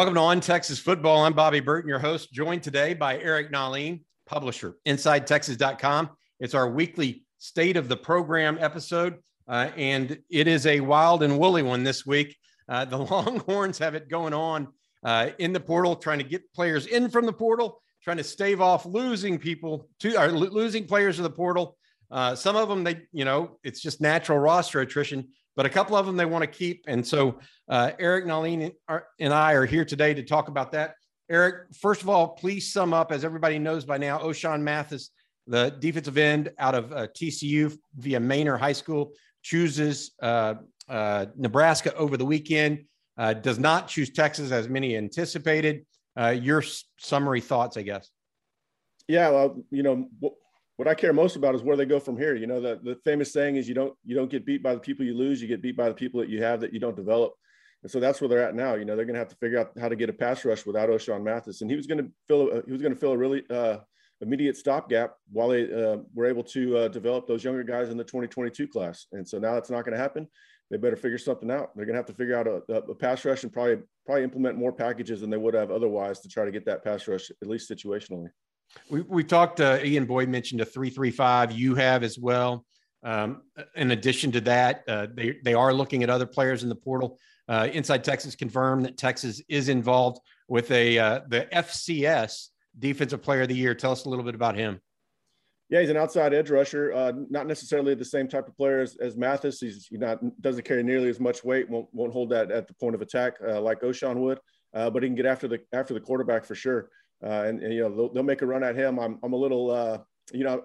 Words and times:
Welcome 0.00 0.14
to 0.14 0.20
On 0.20 0.40
Texas 0.40 0.78
Football. 0.78 1.26
I'm 1.26 1.34
Bobby 1.34 1.60
Burton, 1.60 1.86
your 1.86 1.98
host, 1.98 2.32
joined 2.32 2.62
today 2.62 2.94
by 2.94 3.18
Eric 3.18 3.52
Nahlin, 3.52 4.00
publisher, 4.24 4.78
InsideTexas.com. 4.86 6.08
It's 6.40 6.54
our 6.54 6.70
weekly 6.70 7.26
State 7.36 7.76
of 7.76 7.86
the 7.86 7.98
Program 7.98 8.56
episode, 8.58 9.18
uh, 9.46 9.68
and 9.76 10.18
it 10.30 10.48
is 10.48 10.64
a 10.64 10.80
wild 10.80 11.22
and 11.22 11.38
woolly 11.38 11.62
one 11.62 11.84
this 11.84 12.06
week. 12.06 12.34
Uh, 12.66 12.86
the 12.86 12.96
Longhorns 13.12 13.76
have 13.76 13.94
it 13.94 14.08
going 14.08 14.32
on 14.32 14.68
uh, 15.04 15.32
in 15.38 15.52
the 15.52 15.60
portal, 15.60 15.94
trying 15.94 16.20
to 16.20 16.24
get 16.24 16.50
players 16.54 16.86
in 16.86 17.10
from 17.10 17.26
the 17.26 17.32
portal, 17.34 17.82
trying 18.02 18.16
to 18.16 18.24
stave 18.24 18.62
off 18.62 18.86
losing 18.86 19.38
people 19.38 19.86
to 19.98 20.18
or 20.18 20.32
losing 20.32 20.86
players 20.86 21.16
to 21.16 21.22
the 21.22 21.28
portal. 21.28 21.76
Uh, 22.10 22.34
some 22.34 22.56
of 22.56 22.70
them, 22.70 22.84
they, 22.84 23.02
you 23.12 23.26
know, 23.26 23.58
it's 23.64 23.82
just 23.82 24.00
natural 24.00 24.38
roster 24.38 24.80
attrition 24.80 25.28
but 25.56 25.66
a 25.66 25.70
couple 25.70 25.96
of 25.96 26.06
them 26.06 26.16
they 26.16 26.26
want 26.26 26.42
to 26.42 26.50
keep. 26.50 26.84
And 26.86 27.06
so 27.06 27.38
uh, 27.68 27.92
Eric 27.98 28.24
Nahlin 28.24 28.72
and 29.18 29.32
I 29.32 29.52
are 29.52 29.66
here 29.66 29.84
today 29.84 30.14
to 30.14 30.22
talk 30.22 30.48
about 30.48 30.72
that. 30.72 30.94
Eric, 31.30 31.74
first 31.80 32.02
of 32.02 32.08
all, 32.08 32.28
please 32.28 32.72
sum 32.72 32.92
up, 32.92 33.12
as 33.12 33.24
everybody 33.24 33.58
knows 33.58 33.84
by 33.84 33.98
now, 33.98 34.18
Ochaun 34.18 34.62
Mathis, 34.62 35.10
the 35.46 35.76
defensive 35.78 36.18
end 36.18 36.50
out 36.58 36.74
of 36.74 36.92
uh, 36.92 37.06
TCU 37.08 37.76
via 37.96 38.18
Manor 38.18 38.56
High 38.56 38.72
School, 38.72 39.12
chooses 39.42 40.12
uh, 40.20 40.54
uh, 40.88 41.26
Nebraska 41.36 41.94
over 41.94 42.16
the 42.16 42.24
weekend, 42.24 42.84
uh, 43.16 43.32
does 43.34 43.58
not 43.58 43.86
choose 43.86 44.10
Texas 44.10 44.50
as 44.50 44.68
many 44.68 44.96
anticipated. 44.96 45.86
Uh, 46.18 46.30
your 46.30 46.64
summary 46.98 47.40
thoughts, 47.40 47.76
I 47.76 47.82
guess. 47.82 48.10
Yeah, 49.06 49.30
well, 49.30 49.62
you 49.70 49.82
know, 49.82 50.08
what 50.80 50.88
I 50.88 50.94
care 50.94 51.12
most 51.12 51.36
about 51.36 51.54
is 51.54 51.62
where 51.62 51.76
they 51.76 51.84
go 51.84 52.00
from 52.00 52.16
here. 52.16 52.34
You 52.34 52.46
know, 52.46 52.58
the, 52.58 52.80
the 52.82 52.96
famous 53.04 53.34
saying 53.34 53.56
is 53.56 53.68
you 53.68 53.74
don't 53.74 53.92
you 54.02 54.16
don't 54.16 54.30
get 54.30 54.46
beat 54.46 54.62
by 54.62 54.72
the 54.72 54.80
people 54.80 55.04
you 55.04 55.12
lose, 55.12 55.42
you 55.42 55.46
get 55.46 55.60
beat 55.60 55.76
by 55.76 55.90
the 55.90 55.94
people 55.94 56.20
that 56.20 56.30
you 56.30 56.42
have 56.42 56.58
that 56.62 56.72
you 56.72 56.80
don't 56.80 56.96
develop. 56.96 57.34
And 57.82 57.92
so 57.92 58.00
that's 58.00 58.18
where 58.18 58.28
they're 58.28 58.42
at 58.42 58.54
now. 58.54 58.76
You 58.76 58.86
know, 58.86 58.96
they're 58.96 59.04
going 59.04 59.12
to 59.12 59.18
have 59.18 59.28
to 59.28 59.36
figure 59.36 59.58
out 59.58 59.72
how 59.78 59.90
to 59.90 59.96
get 59.96 60.08
a 60.08 60.14
pass 60.14 60.42
rush 60.42 60.64
without 60.64 60.88
Ochaun 60.88 61.22
Mathis, 61.22 61.60
and 61.60 61.70
he 61.70 61.76
was 61.76 61.86
going 61.86 62.02
to 62.02 62.10
fill 62.26 62.50
a, 62.50 62.62
he 62.64 62.72
was 62.72 62.80
going 62.80 62.94
to 62.94 62.98
fill 62.98 63.12
a 63.12 63.18
really 63.18 63.42
uh, 63.50 63.76
immediate 64.22 64.56
stopgap 64.56 65.16
while 65.30 65.48
they 65.48 65.70
uh, 65.70 65.98
were 66.14 66.24
able 66.24 66.44
to 66.44 66.78
uh, 66.78 66.88
develop 66.88 67.26
those 67.26 67.44
younger 67.44 67.62
guys 67.62 67.90
in 67.90 67.98
the 67.98 68.04
2022 68.04 68.66
class. 68.66 69.04
And 69.12 69.28
so 69.28 69.38
now 69.38 69.52
that's 69.52 69.68
not 69.68 69.84
going 69.84 69.92
to 69.92 70.02
happen. 70.02 70.26
They 70.70 70.78
better 70.78 70.96
figure 70.96 71.18
something 71.18 71.50
out. 71.50 71.76
They're 71.76 71.84
going 71.84 71.92
to 71.92 71.98
have 71.98 72.06
to 72.06 72.14
figure 72.14 72.38
out 72.38 72.46
a, 72.46 72.74
a 72.74 72.94
pass 72.94 73.22
rush 73.26 73.42
and 73.42 73.52
probably 73.52 73.80
probably 74.06 74.24
implement 74.24 74.56
more 74.56 74.72
packages 74.72 75.20
than 75.20 75.28
they 75.28 75.36
would 75.36 75.52
have 75.52 75.70
otherwise 75.70 76.20
to 76.20 76.28
try 76.30 76.46
to 76.46 76.50
get 76.50 76.64
that 76.64 76.82
pass 76.82 77.06
rush 77.06 77.30
at 77.30 77.48
least 77.48 77.70
situationally. 77.70 78.30
We, 78.88 79.02
we 79.02 79.24
talked, 79.24 79.60
uh, 79.60 79.78
Ian 79.82 80.06
Boyd 80.06 80.28
mentioned 80.28 80.60
a 80.60 80.64
335 80.64 81.52
you 81.52 81.74
have 81.74 82.02
as 82.02 82.18
well. 82.18 82.64
Um, 83.02 83.42
in 83.76 83.92
addition 83.92 84.32
to 84.32 84.40
that, 84.42 84.84
uh, 84.86 85.06
they, 85.12 85.38
they 85.44 85.54
are 85.54 85.72
looking 85.72 86.02
at 86.02 86.10
other 86.10 86.26
players 86.26 86.62
in 86.62 86.68
the 86.68 86.74
portal. 86.74 87.18
Uh, 87.48 87.68
Inside 87.72 88.04
Texas 88.04 88.36
confirmed 88.36 88.84
that 88.84 88.96
Texas 88.96 89.42
is 89.48 89.68
involved 89.68 90.20
with 90.48 90.70
a 90.70 90.98
uh, 90.98 91.20
the 91.28 91.48
FCS 91.52 92.48
Defensive 92.78 93.22
Player 93.22 93.42
of 93.42 93.48
the 93.48 93.56
Year. 93.56 93.74
Tell 93.74 93.92
us 93.92 94.04
a 94.04 94.08
little 94.08 94.24
bit 94.24 94.34
about 94.34 94.54
him. 94.54 94.80
Yeah, 95.68 95.80
he's 95.80 95.90
an 95.90 95.96
outside 95.96 96.34
edge 96.34 96.50
rusher. 96.50 96.92
Uh, 96.92 97.12
not 97.28 97.46
necessarily 97.46 97.94
the 97.94 98.04
same 98.04 98.28
type 98.28 98.48
of 98.48 98.56
player 98.56 98.80
as, 98.80 98.96
as 98.96 99.16
Mathis. 99.16 99.60
He's 99.60 99.88
not 99.90 100.18
doesn't 100.40 100.64
carry 100.64 100.82
nearly 100.82 101.08
as 101.08 101.20
much 101.20 101.42
weight. 101.42 101.68
Won't 101.68 101.88
won't 101.92 102.12
hold 102.12 102.30
that 102.30 102.50
at 102.50 102.68
the 102.68 102.74
point 102.74 102.94
of 102.94 103.02
attack 103.02 103.34
uh, 103.46 103.60
like 103.60 103.80
Ochaun 103.80 104.16
would. 104.16 104.38
Uh, 104.74 104.90
but 104.90 105.02
he 105.02 105.08
can 105.08 105.16
get 105.16 105.26
after 105.26 105.48
the 105.48 105.60
after 105.72 105.94
the 105.94 106.00
quarterback 106.00 106.44
for 106.44 106.54
sure 106.54 106.90
uh, 107.24 107.44
and, 107.46 107.62
and, 107.62 107.72
you 107.72 107.80
know 107.80 107.94
they'll, 107.94 108.12
they'll, 108.12 108.22
make 108.22 108.42
a 108.42 108.46
run 108.46 108.64
at 108.64 108.76
him. 108.76 108.98
I'm 108.98 109.18
I'm 109.22 109.32
a 109.32 109.36
little 109.36 109.70
uh, 109.70 109.98
you 110.32 110.44
know 110.44 110.62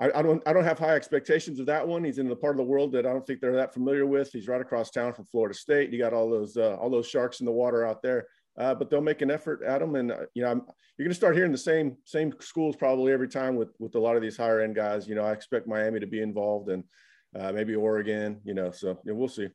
I, 0.00 0.10
I, 0.12 0.22
don't 0.22 0.42
I 0.46 0.52
don't 0.52 0.64
have 0.64 0.78
high 0.78 0.96
expectations 0.96 1.60
of 1.60 1.66
that 1.66 1.86
one. 1.86 2.02
He's 2.02 2.18
in 2.18 2.28
the 2.28 2.36
part 2.36 2.54
of 2.54 2.58
the 2.58 2.64
world 2.64 2.92
that 2.92 3.06
I 3.06 3.12
don't 3.12 3.24
think 3.26 3.40
they're 3.40 3.54
that 3.56 3.72
familiar 3.72 4.06
with. 4.06 4.30
He's 4.32 4.48
right 4.48 4.60
across 4.60 4.90
town 4.90 5.14
from 5.14 5.26
Florida 5.26 5.54
State. 5.54 5.90
You 5.90 5.98
got 5.98 6.12
all 6.12 6.28
those 6.28 6.56
uh, 6.56 6.76
all 6.76 6.90
those 6.90 7.08
sharks 7.08 7.40
in 7.40 7.46
the 7.46 7.52
water 7.52 7.86
out 7.86 8.02
there. 8.02 8.26
Uh, 8.56 8.72
but 8.72 8.88
they'll 8.88 9.00
make 9.00 9.20
an 9.20 9.32
effort 9.32 9.62
at 9.64 9.82
him, 9.82 9.96
and 9.96 10.12
uh, 10.12 10.18
you 10.34 10.42
know 10.42 10.50
I'm, 10.50 10.62
you're 10.96 11.06
going 11.06 11.10
to 11.10 11.14
start 11.14 11.34
hearing 11.34 11.50
the 11.50 11.58
same 11.58 11.96
same 12.04 12.32
schools 12.40 12.76
probably 12.76 13.12
every 13.12 13.28
time 13.28 13.56
with 13.56 13.74
with 13.80 13.96
a 13.96 13.98
lot 13.98 14.14
of 14.14 14.22
these 14.22 14.36
higher 14.36 14.60
end 14.60 14.76
guys. 14.76 15.08
You 15.08 15.16
know 15.16 15.24
I 15.24 15.32
expect 15.32 15.66
Miami 15.66 15.98
to 15.98 16.06
be 16.06 16.22
involved, 16.22 16.68
and 16.68 16.84
uh, 17.36 17.50
maybe 17.50 17.74
Oregon. 17.74 18.40
You 18.44 18.54
know, 18.54 18.70
so 18.70 19.00
yeah, 19.04 19.12
we'll 19.12 19.28
see. 19.28 19.48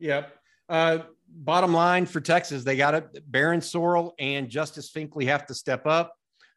Yep. 0.00 0.34
Uh, 0.72 1.02
bottom 1.28 1.74
line 1.74 2.06
for 2.06 2.22
Texas, 2.22 2.64
they 2.64 2.76
got 2.76 2.94
it. 2.94 3.30
Barryn 3.30 3.58
Sorrell 3.58 4.12
and 4.18 4.48
Justice 4.48 4.90
Finkley 4.90 5.26
have 5.26 5.44
to 5.46 5.54
step 5.54 5.86
up 5.86 6.14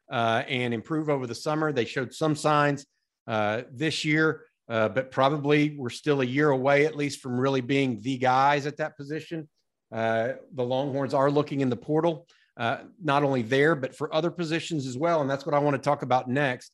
uh, 0.09 0.43
and 0.47 0.73
improve 0.73 1.09
over 1.09 1.27
the 1.27 1.35
summer. 1.35 1.73
They 1.73 1.83
showed 1.83 2.13
some 2.13 2.33
signs 2.33 2.85
uh, 3.27 3.63
this 3.73 4.05
year, 4.05 4.45
uh, 4.69 4.87
but 4.87 5.11
probably 5.11 5.75
we're 5.77 5.89
still 5.89 6.21
a 6.21 6.25
year 6.25 6.51
away, 6.51 6.85
at 6.85 6.95
least, 6.95 7.19
from 7.19 7.37
really 7.37 7.59
being 7.59 7.99
the 7.99 8.17
guys 8.17 8.65
at 8.65 8.77
that 8.77 8.95
position. 8.95 9.49
Uh, 9.91 10.29
the 10.53 10.63
Longhorns 10.63 11.13
are 11.13 11.29
looking 11.29 11.59
in 11.59 11.69
the 11.69 11.75
portal, 11.75 12.25
uh, 12.55 12.77
not 13.03 13.23
only 13.23 13.41
there, 13.41 13.75
but 13.75 13.93
for 13.93 14.15
other 14.15 14.31
positions 14.31 14.87
as 14.87 14.97
well. 14.97 15.19
And 15.19 15.29
that's 15.29 15.45
what 15.45 15.53
I 15.53 15.59
want 15.59 15.75
to 15.75 15.81
talk 15.81 16.03
about 16.03 16.29
next. 16.29 16.71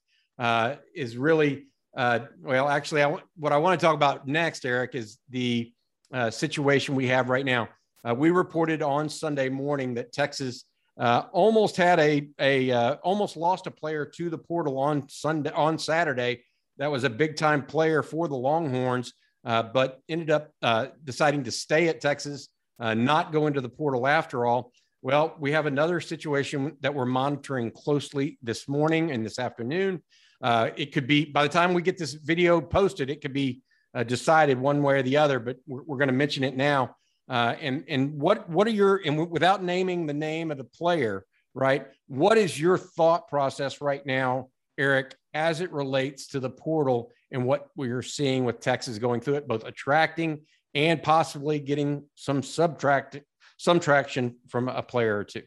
is 0.94 1.18
really 1.18 1.66
well, 1.96 2.70
actually, 2.70 3.02
I, 3.02 3.18
what 3.36 3.52
I 3.52 3.58
want 3.58 3.80
to 3.80 3.84
talk 3.84 3.96
about 3.96 4.28
next, 4.28 4.64
Eric, 4.64 4.94
is 4.94 5.18
the 5.32 5.74
uh, 6.14 6.30
situation 6.30 6.96
we 6.96 7.08
have 7.08 7.30
right 7.30 7.46
now. 7.46 7.70
Uh, 8.04 8.16
we 8.16 8.32
reported 8.32 8.82
on 8.82 9.10
Sunday 9.10 9.50
morning 9.50 9.94
that 9.94 10.12
Texas 10.12 10.66
uh, 11.00 11.24
almost 11.32 11.78
had 11.78 12.00
a 12.00 12.30
a 12.40 12.72
uh, 12.72 12.96
almost 13.04 13.38
lost 13.38 13.68
a 13.68 13.72
player 13.72 14.06
to 14.06 14.30
the 14.30 14.38
portal 14.38 14.78
on 14.78 15.08
Sunday 15.08 15.52
on 15.52 15.78
Saturday. 15.78 16.44
That 16.78 16.92
was 16.92 17.04
a 17.04 17.10
big 17.10 17.38
time 17.38 17.66
player 17.66 18.02
for 18.02 18.28
the 18.28 18.36
Longhorns, 18.36 19.14
uh, 19.46 19.64
but 19.64 20.00
ended 20.10 20.32
up 20.32 20.52
uh, 20.62 20.88
deciding 21.04 21.44
to 21.44 21.52
stay 21.52 21.88
at 21.88 22.02
Texas, 22.02 22.50
not 22.80 23.32
go 23.32 23.48
into 23.48 23.62
the 23.62 23.70
portal 23.70 24.08
after 24.08 24.46
all. 24.46 24.72
Well, 25.04 25.36
we 25.40 25.52
have 25.52 25.66
another 25.66 26.00
situation 26.00 26.78
that 26.82 26.94
we're 26.94 27.06
monitoring 27.06 27.72
closely 27.72 28.38
this 28.42 28.68
morning 28.68 29.12
and 29.12 29.26
this 29.26 29.40
afternoon. 29.40 30.02
it 30.44 30.92
could 30.92 31.08
be 31.08 31.26
by 31.26 31.44
the 31.44 31.50
time 31.50 31.74
we 31.74 31.82
get 31.82 31.98
this 31.98 32.14
video 32.14 32.62
posted, 32.62 33.10
it 33.10 33.22
could 33.22 33.34
be 33.34 33.62
uh, 33.94 34.04
decided 34.04 34.60
one 34.60 34.82
way 34.84 35.00
or 35.00 35.02
the 35.02 35.18
other, 35.18 35.40
but 35.40 35.58
we're, 35.68 35.84
we're 35.84 35.98
going 35.98 36.08
to 36.08 36.14
mention 36.14 36.44
it 36.44 36.56
now. 36.56 36.96
Uh, 37.30 37.56
and 37.62 37.86
and 37.88 38.20
what 38.20 38.50
what 38.50 38.68
are 38.68 38.72
your 38.72 39.02
and 39.06 39.30
without 39.30 39.64
naming 39.64 40.06
the 40.06 40.14
name 40.14 40.52
of 40.52 40.58
the 40.58 40.64
player, 40.64 41.26
right? 41.54 41.88
What 42.08 42.38
is 42.38 42.60
your 42.60 42.78
thought 42.78 43.28
process 43.28 43.80
right 43.80 44.06
now, 44.06 44.50
Eric, 44.78 45.16
as 45.34 45.62
it 45.62 45.72
relates 45.72 46.28
to 46.30 46.40
the 46.40 46.50
portal 46.50 47.12
and 47.32 47.46
what 47.46 47.70
we're 47.76 48.02
seeing 48.02 48.44
with 48.44 48.60
Texas 48.60 48.98
going 48.98 49.22
through 49.22 49.36
it, 49.36 49.48
both 49.48 49.64
attracting 49.64 50.42
and 50.74 51.02
possibly 51.02 51.60
getting 51.60 52.04
some 52.16 52.44
subtract 52.44 53.20
some 53.58 53.80
traction 53.80 54.36
from 54.50 54.68
a 54.68 54.82
player 54.82 55.18
or 55.18 55.24
two? 55.24 55.44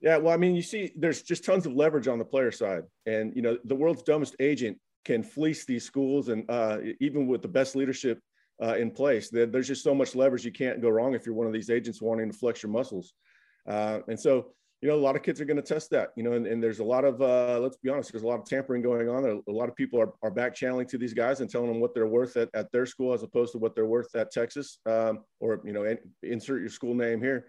Yeah, 0.00 0.16
well, 0.16 0.34
I 0.34 0.36
mean, 0.36 0.54
you 0.54 0.62
see, 0.62 0.92
there's 0.96 1.22
just 1.22 1.44
tons 1.44 1.66
of 1.66 1.72
leverage 1.72 2.06
on 2.06 2.18
the 2.18 2.24
player 2.24 2.52
side, 2.52 2.82
and 3.06 3.34
you 3.34 3.42
know, 3.42 3.58
the 3.64 3.74
world's 3.74 4.02
dumbest 4.02 4.36
agent 4.40 4.78
can 5.08 5.22
fleece 5.22 5.62
these 5.64 5.84
schools, 5.90 6.28
and 6.32 6.40
uh, 6.58 6.76
even 7.06 7.26
with 7.30 7.40
the 7.40 7.54
best 7.58 7.72
leadership 7.80 8.18
uh, 8.62 8.76
in 8.82 8.90
place, 8.90 9.30
there's 9.30 9.70
just 9.72 9.82
so 9.88 9.94
much 9.94 10.14
leverage 10.14 10.44
you 10.44 10.52
can't 10.62 10.82
go 10.82 10.90
wrong 10.90 11.14
if 11.14 11.24
you're 11.24 11.40
one 11.42 11.46
of 11.46 11.56
these 11.58 11.70
agents 11.70 12.02
wanting 12.02 12.30
to 12.30 12.36
flex 12.42 12.62
your 12.62 12.72
muscles. 12.78 13.14
Uh, 13.66 14.00
and 14.10 14.20
so, 14.20 14.32
you 14.82 14.88
know, 14.88 14.96
a 15.02 15.04
lot 15.08 15.16
of 15.16 15.22
kids 15.22 15.40
are 15.40 15.48
going 15.50 15.62
to 15.64 15.70
test 15.74 15.88
that, 15.90 16.08
you 16.16 16.22
know, 16.24 16.34
and, 16.38 16.46
and 16.46 16.62
there's 16.62 16.80
a 16.86 16.90
lot 16.94 17.04
of, 17.10 17.14
uh, 17.22 17.58
let's 17.64 17.78
be 17.84 17.88
honest, 17.88 18.12
there's 18.12 18.26
a 18.28 18.32
lot 18.32 18.38
of 18.40 18.44
tampering 18.44 18.82
going 18.82 19.08
on. 19.08 19.42
A 19.48 19.50
lot 19.60 19.70
of 19.70 19.74
people 19.82 19.98
are, 19.98 20.12
are 20.22 20.30
back 20.30 20.54
channeling 20.54 20.88
to 20.88 20.98
these 20.98 21.14
guys 21.14 21.40
and 21.40 21.48
telling 21.48 21.68
them 21.68 21.80
what 21.80 21.94
they're 21.94 22.14
worth 22.20 22.36
at, 22.36 22.48
at 22.52 22.70
their 22.70 22.86
school 22.86 23.14
as 23.14 23.22
opposed 23.22 23.52
to 23.52 23.58
what 23.58 23.74
they're 23.74 23.92
worth 23.96 24.14
at 24.14 24.30
Texas 24.30 24.78
um, 24.86 25.24
or, 25.40 25.60
you 25.64 25.72
know, 25.72 25.84
insert 26.22 26.60
your 26.60 26.68
school 26.78 26.94
name 26.94 27.20
here. 27.22 27.46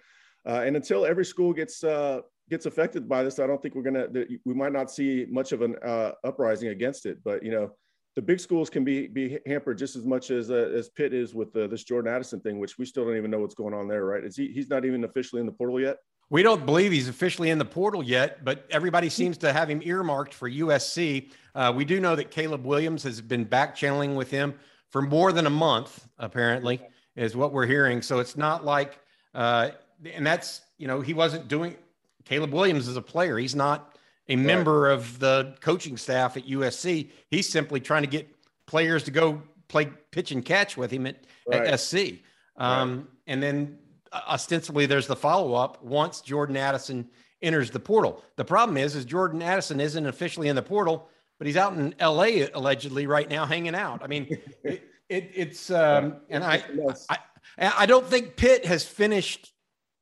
Uh, 0.48 0.62
and 0.66 0.75
until 0.75 1.06
every 1.06 1.25
school 1.25 1.52
gets 1.52 1.84
uh, 1.84 2.22
gets 2.50 2.66
affected 2.66 3.08
by 3.08 3.24
this, 3.24 3.40
I 3.40 3.48
don't 3.48 3.62
think 3.62 3.76
we're 3.76 3.84
gonna 3.84 4.08
we 4.46 4.54
might 4.54 4.74
not 4.74 4.92
see 4.92 5.26
much 5.30 5.52
of 5.52 5.62
an 5.62 5.76
uh, 5.84 6.12
uprising 6.24 6.70
against 6.70 7.06
it. 7.06 7.20
But 7.24 7.44
you 7.44 7.52
know, 7.52 7.72
the 8.16 8.22
big 8.22 8.40
schools 8.40 8.70
can 8.70 8.84
be 8.84 9.08
be 9.08 9.40
hampered 9.46 9.78
just 9.78 9.96
as 9.96 10.06
much 10.06 10.31
as 10.31 10.50
uh, 10.50 10.72
as 10.75 10.90
Pitt 10.90 11.13
is 11.13 11.34
with 11.34 11.56
uh, 11.56 11.68
this 11.68 11.84
Jordan 11.84 12.13
Addison 12.13 12.40
thing, 12.40 12.60
which 12.60 12.78
we 12.78 12.86
still 12.86 13.06
don't 13.06 13.18
even 13.18 13.31
know 13.31 13.40
what's 13.40 13.56
going 13.56 13.74
on 13.74 13.88
there. 13.88 14.06
Right? 14.06 14.24
Is 14.24 14.36
he? 14.36 14.48
He's 14.48 14.69
not 14.69 14.86
even 14.86 15.04
officially 15.04 15.40
in 15.40 15.46
the 15.46 15.51
portal 15.51 15.80
yet. 15.80 15.98
We 16.31 16.44
don't 16.44 16.63
believe 16.63 16.92
he's 16.92 17.10
officially 17.10 17.50
in 17.50 17.57
the 17.57 17.66
portal 17.66 18.04
yet, 18.04 18.46
but 18.46 18.68
everybody 18.69 19.10
seems 19.10 19.36
to 19.40 19.51
have 19.51 19.68
him 19.68 19.81
earmarked 19.84 20.31
for 20.31 20.48
USC. 20.50 21.31
Uh, 21.56 21.74
we 21.75 21.86
do 21.86 22.00
know 22.00 22.16
that 22.16 22.30
Caleb 22.30 22.66
Williams 22.66 23.01
has 23.01 23.19
been 23.19 23.44
back 23.46 23.75
channeling 23.75 24.16
with 24.16 24.30
him 24.30 24.54
for 24.90 25.01
more 25.01 25.31
than 25.31 25.48
a 25.48 25.50
month, 25.50 26.07
apparently, 26.19 26.81
is 27.16 27.36
what 27.36 27.51
we're 27.51 27.66
hearing. 27.66 28.04
So 28.04 28.19
it's 28.19 28.38
not 28.38 28.63
like, 28.63 29.00
uh, 29.34 29.69
and 30.13 30.25
that's, 30.25 30.62
you 30.78 30.88
know, 30.88 31.01
he 31.01 31.16
wasn't 31.16 31.48
doing, 31.48 31.75
Caleb 32.30 32.54
Williams 32.54 32.88
is 32.88 32.96
a 32.96 33.02
player. 33.02 33.40
He's 33.40 33.56
not 33.56 33.98
a 34.28 34.36
right. 34.36 34.46
member 34.46 34.88
of 34.88 35.18
the 35.18 35.56
coaching 35.62 35.98
staff 35.98 36.38
at 36.38 36.46
USC. 36.46 37.10
He's 37.31 37.50
simply 37.50 37.80
trying 37.80 38.04
to 38.04 38.08
get 38.08 38.30
players 38.68 39.04
to 39.06 39.12
go 39.12 39.42
play 39.68 39.90
pitch 40.12 40.31
and 40.31 40.46
catch 40.46 40.78
with 40.78 40.92
him 40.92 41.08
at, 41.08 41.24
right. 41.48 41.66
at 41.66 41.80
SC. 41.80 42.22
Um, 42.56 42.98
right. 42.98 43.06
And 43.26 43.42
then 43.42 43.80
uh, 44.12 44.22
ostensibly 44.28 44.86
there's 44.86 45.08
the 45.08 45.16
follow 45.16 45.56
up 45.56 45.84
once 45.84 46.22
Jordan 46.22 46.56
Addison 46.56 47.10
enters 47.42 47.72
the 47.72 47.80
portal. 47.80 48.24
The 48.36 48.46
problem 48.46 48.78
is, 48.78 48.96
is 48.96 49.06
Jordan 49.06 49.42
Addison 49.42 49.80
isn't 49.80 50.06
officially 50.06 50.50
in 50.50 50.56
the 50.56 50.62
portal, 50.62 51.10
but 51.40 51.48
he's 51.48 51.58
out 51.58 51.74
in 51.74 51.96
LA 52.00 52.46
allegedly 52.54 53.08
right 53.08 53.28
now 53.28 53.48
hanging 53.48 53.74
out. 53.74 54.04
I 54.04 54.08
mean, 54.08 54.28
it, 54.64 54.84
it, 55.10 55.32
it's 55.34 55.72
um, 55.72 56.18
and 56.30 56.44
I, 56.44 56.64
I 57.10 57.18
I 57.58 57.86
don't 57.88 58.06
think 58.06 58.36
Pitt 58.36 58.66
has 58.66 58.86
finished 58.86 59.52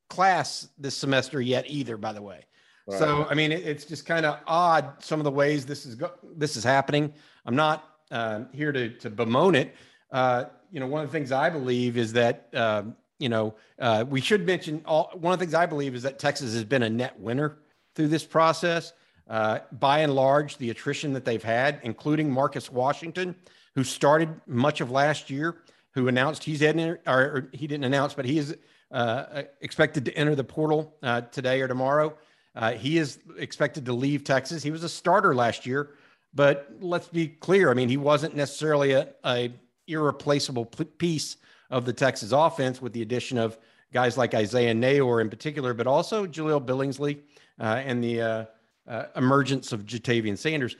class 0.09 0.67
this 0.77 0.95
semester 0.95 1.41
yet 1.41 1.65
either, 1.67 1.97
by 1.97 2.13
the 2.13 2.21
way. 2.21 2.45
Right. 2.87 2.99
So, 2.99 3.27
I 3.29 3.33
mean, 3.33 3.51
it, 3.51 3.65
it's 3.65 3.85
just 3.85 4.05
kind 4.05 4.25
of 4.25 4.39
odd 4.47 4.93
some 4.99 5.19
of 5.19 5.25
the 5.25 5.31
ways 5.31 5.65
this 5.65 5.85
is 5.85 5.95
go- 5.95 6.13
this 6.35 6.55
is 6.55 6.63
happening. 6.63 7.13
I'm 7.45 7.55
not 7.55 7.83
uh, 8.11 8.45
here 8.53 8.71
to 8.71 8.89
to 8.89 9.09
bemoan 9.09 9.55
it. 9.55 9.75
Uh, 10.11 10.45
you 10.71 10.79
know, 10.79 10.87
one 10.87 11.03
of 11.03 11.09
the 11.09 11.17
things 11.17 11.31
I 11.31 11.49
believe 11.49 11.97
is 11.97 12.13
that 12.13 12.49
uh, 12.53 12.83
you 13.19 13.29
know 13.29 13.55
uh, 13.79 14.05
we 14.07 14.21
should 14.21 14.45
mention 14.45 14.81
all. 14.85 15.11
One 15.15 15.33
of 15.33 15.39
the 15.39 15.45
things 15.45 15.53
I 15.53 15.65
believe 15.65 15.95
is 15.95 16.03
that 16.03 16.17
Texas 16.17 16.53
has 16.53 16.63
been 16.63 16.83
a 16.83 16.89
net 16.89 17.19
winner 17.19 17.57
through 17.95 18.07
this 18.07 18.23
process. 18.23 18.93
Uh, 19.29 19.59
by 19.73 19.99
and 19.99 20.15
large, 20.15 20.57
the 20.57 20.69
attrition 20.69 21.11
that 21.11 21.25
they've 21.25 21.43
had, 21.43 21.81
including 21.83 22.31
Marcus 22.31 22.71
Washington, 22.71 23.35
who 23.75 23.83
started 23.83 24.29
much 24.47 24.79
of 24.79 24.89
last 24.89 25.29
year, 25.29 25.57
who 25.97 26.07
announced 26.07 26.43
he's 26.43 26.59
heading, 26.59 26.95
or 27.07 27.49
he 27.51 27.65
didn't 27.65 27.83
announce, 27.83 28.13
but 28.13 28.23
he 28.23 28.37
is 28.37 28.55
uh, 28.91 29.41
expected 29.61 30.05
to 30.05 30.13
enter 30.13 30.35
the 30.35 30.43
portal 30.43 30.95
uh, 31.01 31.21
today 31.21 31.59
or 31.59 31.67
tomorrow. 31.67 32.15
Uh, 32.55 32.73
he 32.73 32.99
is 32.99 33.17
expected 33.39 33.83
to 33.83 33.93
leave 33.93 34.23
Texas. 34.23 34.61
He 34.61 34.69
was 34.69 34.83
a 34.83 34.89
starter 34.89 35.33
last 35.33 35.65
year, 35.65 35.95
but 36.35 36.69
let's 36.79 37.07
be 37.07 37.27
clear. 37.27 37.71
I 37.71 37.73
mean, 37.73 37.89
he 37.89 37.97
wasn't 37.97 38.35
necessarily 38.35 38.91
a, 38.91 39.09
a 39.25 39.51
irreplaceable 39.87 40.65
piece 40.65 41.37
of 41.71 41.85
the 41.85 41.93
Texas 41.93 42.31
offense 42.31 42.79
with 42.79 42.93
the 42.93 43.01
addition 43.01 43.39
of 43.39 43.57
guys 43.91 44.19
like 44.19 44.35
Isaiah 44.35 44.75
Neyor 44.75 45.19
in 45.19 45.31
particular, 45.31 45.73
but 45.73 45.87
also 45.87 46.27
Jahleel 46.27 46.63
Billingsley 46.63 47.21
uh, 47.59 47.81
and 47.83 48.03
the 48.03 48.21
uh, 48.21 48.45
uh, 48.87 49.05
emergence 49.15 49.71
of 49.71 49.83
Ja'Tavion 49.85 50.37
Sanders. 50.37 50.75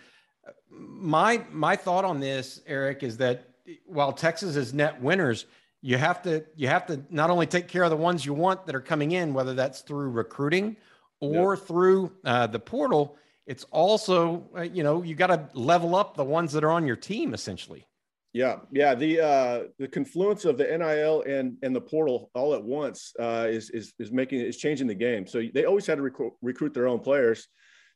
My 0.69 1.42
my 1.52 1.75
thought 1.75 2.06
on 2.06 2.19
this, 2.19 2.62
Eric, 2.68 3.02
is 3.02 3.18
that 3.18 3.48
while 3.86 4.12
Texas 4.14 4.56
is 4.56 4.74
net 4.74 5.02
winners, 5.02 5.46
you 5.81 5.98
have 5.98 6.22
to 6.24 6.44
you 6.56 6.68
have 6.68 6.86
to 6.88 7.02
not 7.10 7.30
only 7.30 7.46
take 7.46 7.68
care 7.68 7.84
of 7.84 7.90
the 7.90 7.98
ones 7.98 8.25
you 8.25 8.34
want 8.34 8.66
that 8.66 8.75
are 8.75 8.81
coming 8.81 9.12
in, 9.12 9.34
whether 9.34 9.54
that's 9.54 9.81
through 9.81 10.10
recruiting 10.10 10.75
or 11.19 11.56
yep. 11.56 11.66
through 11.66 12.12
uh, 12.25 12.48
the 12.48 12.60
portal. 12.60 13.18
It's 13.46 13.64
also 13.72 14.48
uh, 14.58 14.62
you 14.62 14.84
know 14.84 15.04
you 15.04 15.16
got 15.16 15.28
to 15.28 15.50
level 15.54 15.96
up 15.96 16.16
the 16.16 16.24
ones 16.24 16.52
that 16.54 16.64
are 16.64 16.72
on 16.72 16.88
your 16.88 16.96
team 16.96 17.34
essentially. 17.34 17.86
Yeah, 18.34 18.58
yeah. 18.72 18.94
The 18.94 19.19
uh, 19.19 19.64
the 19.80 19.88
confluence 19.88 20.46
of 20.46 20.58
the 20.58 20.66
NIL 20.66 21.24
and 21.24 21.58
and 21.64 21.75
the 21.75 21.81
portal 21.81 22.30
all 22.36 22.54
at 22.54 22.64
once 22.64 23.14
uh, 23.19 23.48
is 23.50 23.69
is 23.69 23.94
is 24.00 24.12
making 24.12 24.42
is 24.42 24.58
changing 24.58 24.88
the 24.88 24.96
game. 24.96 25.25
So 25.25 25.42
they 25.54 25.66
always 25.66 25.88
had 25.88 25.96
to 25.96 26.02
recruit 26.02 26.34
recruit 26.42 26.74
their 26.74 26.88
own 26.88 27.00
players, 27.00 27.48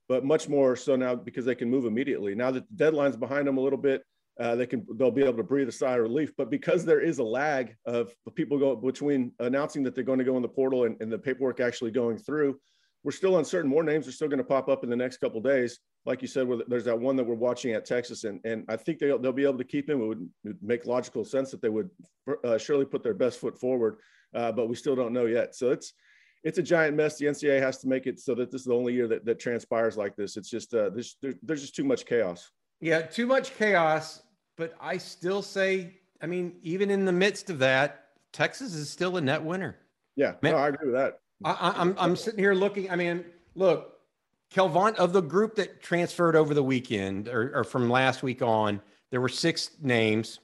but 0.07 0.23
much 0.23 0.47
more 0.47 0.75
so 0.75 0.95
now 0.95 1.15
because 1.15 1.45
they 1.45 1.55
can 1.55 1.69
move 1.69 1.85
immediately. 1.85 2.33
Now 2.35 2.51
that 2.51 2.67
the 2.69 2.75
deadline's 2.75 3.17
behind 3.17 3.47
them 3.47 3.57
a 3.57 3.61
little 3.61 3.77
bit, 3.77 4.03
uh, 4.41 4.55
they 4.55 4.65
can 4.65 4.85
they'll 4.95 5.11
be 5.11 5.21
able 5.21 5.37
to 5.37 5.43
breathe 5.43 5.69
a 5.69 5.71
sigh 5.71 5.93
of 5.93 6.01
relief. 6.01 6.31
But 6.35 6.49
because 6.49 6.83
there 6.83 6.99
is 6.99 7.19
a 7.19 7.23
lag 7.23 7.75
of 7.85 8.11
people 8.33 8.57
go 8.57 8.75
between 8.75 9.31
announcing 9.39 9.83
that 9.83 9.93
they're 9.93 10.03
going 10.03 10.17
to 10.17 10.25
go 10.25 10.35
in 10.35 10.41
the 10.41 10.49
portal 10.49 10.85
and, 10.85 10.99
and 10.99 11.11
the 11.11 11.19
paperwork 11.19 11.59
actually 11.59 11.91
going 11.91 12.17
through, 12.17 12.59
we're 13.03 13.11
still 13.11 13.37
uncertain. 13.37 13.69
More 13.69 13.83
names 13.83 14.07
are 14.07 14.11
still 14.11 14.27
going 14.27 14.39
to 14.39 14.43
pop 14.43 14.67
up 14.67 14.83
in 14.83 14.89
the 14.89 14.95
next 14.95 15.17
couple 15.17 15.41
days. 15.41 15.79
Like 16.05 16.23
you 16.23 16.27
said, 16.27 16.47
there's 16.67 16.85
that 16.85 16.99
one 16.99 17.15
that 17.17 17.23
we're 17.23 17.35
watching 17.35 17.73
at 17.73 17.85
Texas, 17.85 18.23
and, 18.23 18.39
and 18.43 18.65
I 18.67 18.75
think 18.75 18.97
they'll, 18.97 19.19
they'll 19.19 19.31
be 19.31 19.43
able 19.43 19.59
to 19.59 19.63
keep 19.63 19.87
him. 19.87 20.01
It 20.01 20.07
would, 20.07 20.29
make 20.63 20.87
logical 20.87 21.23
sense 21.23 21.51
that 21.51 21.61
they 21.61 21.69
would 21.69 21.91
uh, 22.43 22.57
surely 22.57 22.85
put 22.85 23.03
their 23.03 23.13
best 23.13 23.39
foot 23.39 23.59
forward, 23.59 23.97
uh, 24.33 24.51
but 24.51 24.67
we 24.67 24.75
still 24.75 24.95
don't 24.95 25.13
know 25.13 25.27
yet. 25.27 25.55
So 25.55 25.69
it's 25.71 25.93
it's 26.43 26.57
a 26.57 26.63
giant 26.63 26.97
mess. 26.97 27.19
The 27.19 27.25
NCAA 27.25 27.59
has 27.59 27.77
to 27.79 27.87
make 27.87 28.07
it 28.07 28.19
so 28.19 28.33
that 28.33 28.49
this 28.49 28.61
is 28.61 28.67
the 28.67 28.73
only 28.73 28.93
year 28.93 29.07
that, 29.07 29.25
that 29.25 29.39
transpires 29.39 29.95
like 29.95 30.15
this. 30.15 30.37
It's 30.37 30.49
just 30.49 30.73
uh, 30.73 30.89
there's 30.89 31.17
there's 31.43 31.61
just 31.61 31.75
too 31.75 31.83
much 31.83 32.07
chaos. 32.07 32.49
Yeah, 32.79 33.03
too 33.03 33.27
much 33.27 33.55
chaos 33.55 34.23
but 34.61 34.75
I 34.79 34.99
still 34.99 35.41
say, 35.41 35.95
I 36.21 36.27
mean, 36.27 36.53
even 36.61 36.91
in 36.91 37.03
the 37.03 37.11
midst 37.11 37.49
of 37.49 37.57
that, 37.57 38.09
Texas 38.31 38.75
is 38.75 38.91
still 38.91 39.17
a 39.17 39.21
net 39.21 39.41
winner. 39.41 39.75
Yeah, 40.15 40.35
Man, 40.43 40.51
no, 40.51 40.59
I 40.59 40.67
agree 40.67 40.91
with 40.91 40.95
that. 40.97 41.19
I, 41.43 41.69
am 41.69 41.73
I'm, 41.77 41.95
I'm 41.97 42.15
sitting 42.15 42.37
here 42.37 42.53
looking. 42.53 42.87
I 42.91 42.95
mean, 42.95 43.25
look, 43.55 43.97
Kelvon 44.53 44.93
of 44.97 45.13
the 45.13 45.21
group 45.21 45.55
that 45.55 45.81
transferred 45.81 46.35
over 46.35 46.53
the 46.53 46.61
weekend 46.61 47.27
or, 47.27 47.51
or 47.55 47.63
from 47.63 47.89
last 47.89 48.21
week 48.21 48.43
on, 48.43 48.79
there 49.09 49.19
were 49.19 49.29
six 49.29 49.71
names. 49.81 50.37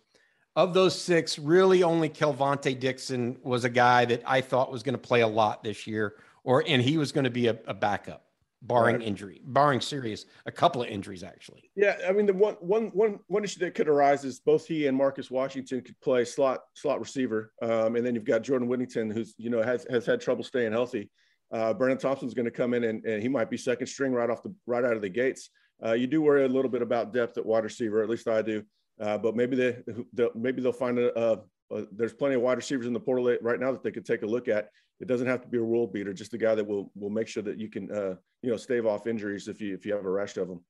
Of 0.56 0.74
those 0.74 1.00
six, 1.00 1.38
really 1.38 1.84
only 1.84 2.10
Kelvontay 2.10 2.80
Dixon 2.80 3.38
was 3.44 3.66
a 3.66 3.70
guy 3.70 4.06
that 4.06 4.24
I 4.26 4.42
thought 4.42 4.72
was 4.72 4.82
going 4.82 4.96
to 4.96 4.98
play 4.98 5.22
a 5.22 5.28
lot 5.28 5.64
this 5.64 5.86
year, 5.86 6.16
or 6.44 6.64
and 6.68 6.82
he 6.82 6.98
was 6.98 7.12
going 7.12 7.26
to 7.26 7.30
be 7.30 7.50
a, 7.50 7.58
a 7.68 7.76
backup 7.76 8.27
barring 8.62 8.98
right. 8.98 9.08
injury, 9.08 9.42
barring 9.46 9.82
serious, 9.82 10.26
a 10.46 10.52
couple 10.52 10.82
of 10.82 10.88
injuries 10.88 11.24
actually. 11.24 11.70
Yeah, 11.76 11.98
I 12.08 12.12
mean 12.12 12.26
the 12.26 12.34
one 12.34 12.56
one 12.56 12.88
one 12.88 13.20
one 13.28 13.44
issue 13.44 13.60
that 13.60 13.76
could 13.76 13.88
arise 13.88 14.24
is 14.24 14.40
both 14.40 14.66
he 14.66 14.88
and 14.88 14.98
Marcus 14.98 15.30
Washington 15.30 15.82
could 15.82 16.00
play 16.02 16.26
slot 16.26 16.62
slot 16.74 17.00
receiver, 17.00 17.54
um, 17.62 17.96
and 17.96 18.06
then 18.06 18.16
you've 18.16 18.26
got 18.26 18.44
Jordan 18.44 18.68
Whittington 18.68 19.12
who's 19.12 19.36
you 19.38 19.50
know 19.50 19.62
has 19.62 19.86
has 19.90 20.06
had 20.06 20.22
trouble 20.22 20.44
staying 20.44 20.72
healthy. 20.72 21.10
Uh, 21.52 21.74
Brandon 21.74 21.98
Thompson's 21.98 22.34
going 22.34 22.46
to 22.46 22.52
come 22.52 22.74
in 22.74 22.84
and, 22.84 23.06
and 23.06 23.22
he 23.22 23.30
might 23.30 23.50
be 23.50 23.58
second 23.58 23.88
string 23.88 24.12
right 24.12 24.30
off 24.30 24.44
the 24.44 24.54
right 24.66 24.84
out 24.84 24.96
of 24.96 25.02
the 25.02 25.10
gates. 25.10 25.50
Uh, 25.86 25.94
you 25.94 26.08
do 26.08 26.22
worry 26.22 26.44
a 26.44 26.48
little 26.48 26.70
bit 26.72 26.82
about 26.82 27.14
depth 27.14 27.38
at 27.38 27.46
wide 27.46 27.64
receiver, 27.64 28.02
at 28.04 28.10
least 28.10 28.28
I 28.28 28.42
do. 28.42 28.64
Uh, 29.00 29.18
but 29.18 29.36
maybe 29.36 29.56
they 29.56 29.78
they'll, 30.14 30.32
maybe 30.36 30.62
they'll 30.62 30.74
find 30.74 30.98
a, 30.98 31.18
a, 31.18 31.40
a, 31.72 31.86
there's 31.92 32.14
plenty 32.14 32.36
of 32.36 32.42
wide 32.42 32.58
receivers 32.58 32.88
in 32.88 32.94
the 32.94 33.00
portal 33.00 33.38
right 33.42 33.60
now 33.60 33.72
that 33.72 33.84
they 33.84 33.92
could 33.92 34.06
take 34.06 34.24
a 34.24 34.26
look 34.26 34.48
at 34.48 34.70
it 35.00 35.08
doesn't 35.08 35.28
have 35.28 35.42
to 35.42 35.48
be 35.48 35.58
a 35.58 35.64
world 35.64 35.94
beater, 35.94 36.14
just 36.14 36.34
a 36.34 36.38
guy 36.38 36.56
that 36.56 36.66
will 36.66 36.92
will 36.96 37.10
make 37.10 37.28
sure 37.28 37.44
that 37.44 37.58
you 37.58 37.70
can 37.70 37.92
uh, 37.92 38.16
you 38.42 38.50
know 38.52 38.58
stave 38.58 38.86
off 38.86 39.08
injuries 39.08 39.48
if 39.48 39.62
you 39.62 39.74
if 39.74 39.86
you 39.86 39.94
have 39.94 40.06
a 40.06 40.10
rash 40.10 40.38
of 40.38 40.48
them. 40.48 40.62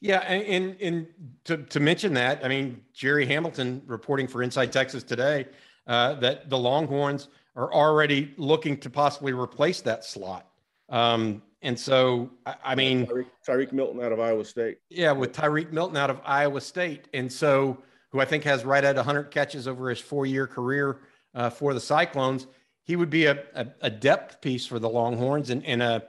Yeah, 0.00 0.18
and, 0.18 0.42
and 0.44 0.80
and 0.80 1.06
to 1.44 1.56
to 1.58 1.80
mention 1.80 2.14
that, 2.14 2.44
I 2.44 2.48
mean 2.48 2.82
Jerry 2.92 3.26
Hamilton 3.26 3.82
reporting 3.86 4.26
for 4.26 4.42
Inside 4.42 4.72
Texas 4.72 5.02
today 5.02 5.46
uh, 5.86 6.14
that 6.14 6.50
the 6.50 6.58
Longhorns 6.58 7.28
are 7.56 7.72
already 7.72 8.34
looking 8.36 8.78
to 8.78 8.90
possibly 8.90 9.32
replace 9.32 9.80
that 9.82 10.04
slot. 10.04 10.48
Um, 10.88 11.42
and 11.62 11.78
so, 11.78 12.30
I, 12.44 12.54
I 12.64 12.74
mean, 12.74 13.06
Tarique, 13.06 13.26
Tarique, 13.46 13.72
Milton 13.72 14.02
out 14.02 14.12
of 14.12 14.20
Iowa 14.20 14.44
State. 14.44 14.78
Yeah, 14.90 15.12
with 15.12 15.32
Tarique 15.32 15.72
Milton 15.72 15.96
out 15.96 16.10
of 16.10 16.20
Iowa 16.24 16.60
State, 16.60 17.06
and 17.14 17.32
so 17.32 17.78
who 18.10 18.20
I 18.20 18.24
think 18.24 18.44
has 18.44 18.64
right 18.64 18.82
at 18.82 18.96
100 18.96 19.30
catches 19.30 19.68
over 19.68 19.88
his 19.88 20.00
four-year 20.00 20.46
career 20.46 21.00
uh, 21.34 21.50
for 21.50 21.72
the 21.72 21.80
Cyclones 21.80 22.46
he 22.84 22.96
would 22.96 23.10
be 23.10 23.26
a, 23.26 23.42
a, 23.54 23.66
a 23.82 23.90
depth 23.90 24.40
piece 24.40 24.66
for 24.66 24.78
the 24.78 24.88
Longhorns 24.88 25.50
and, 25.50 25.64
and 25.64 25.82
a, 25.82 26.02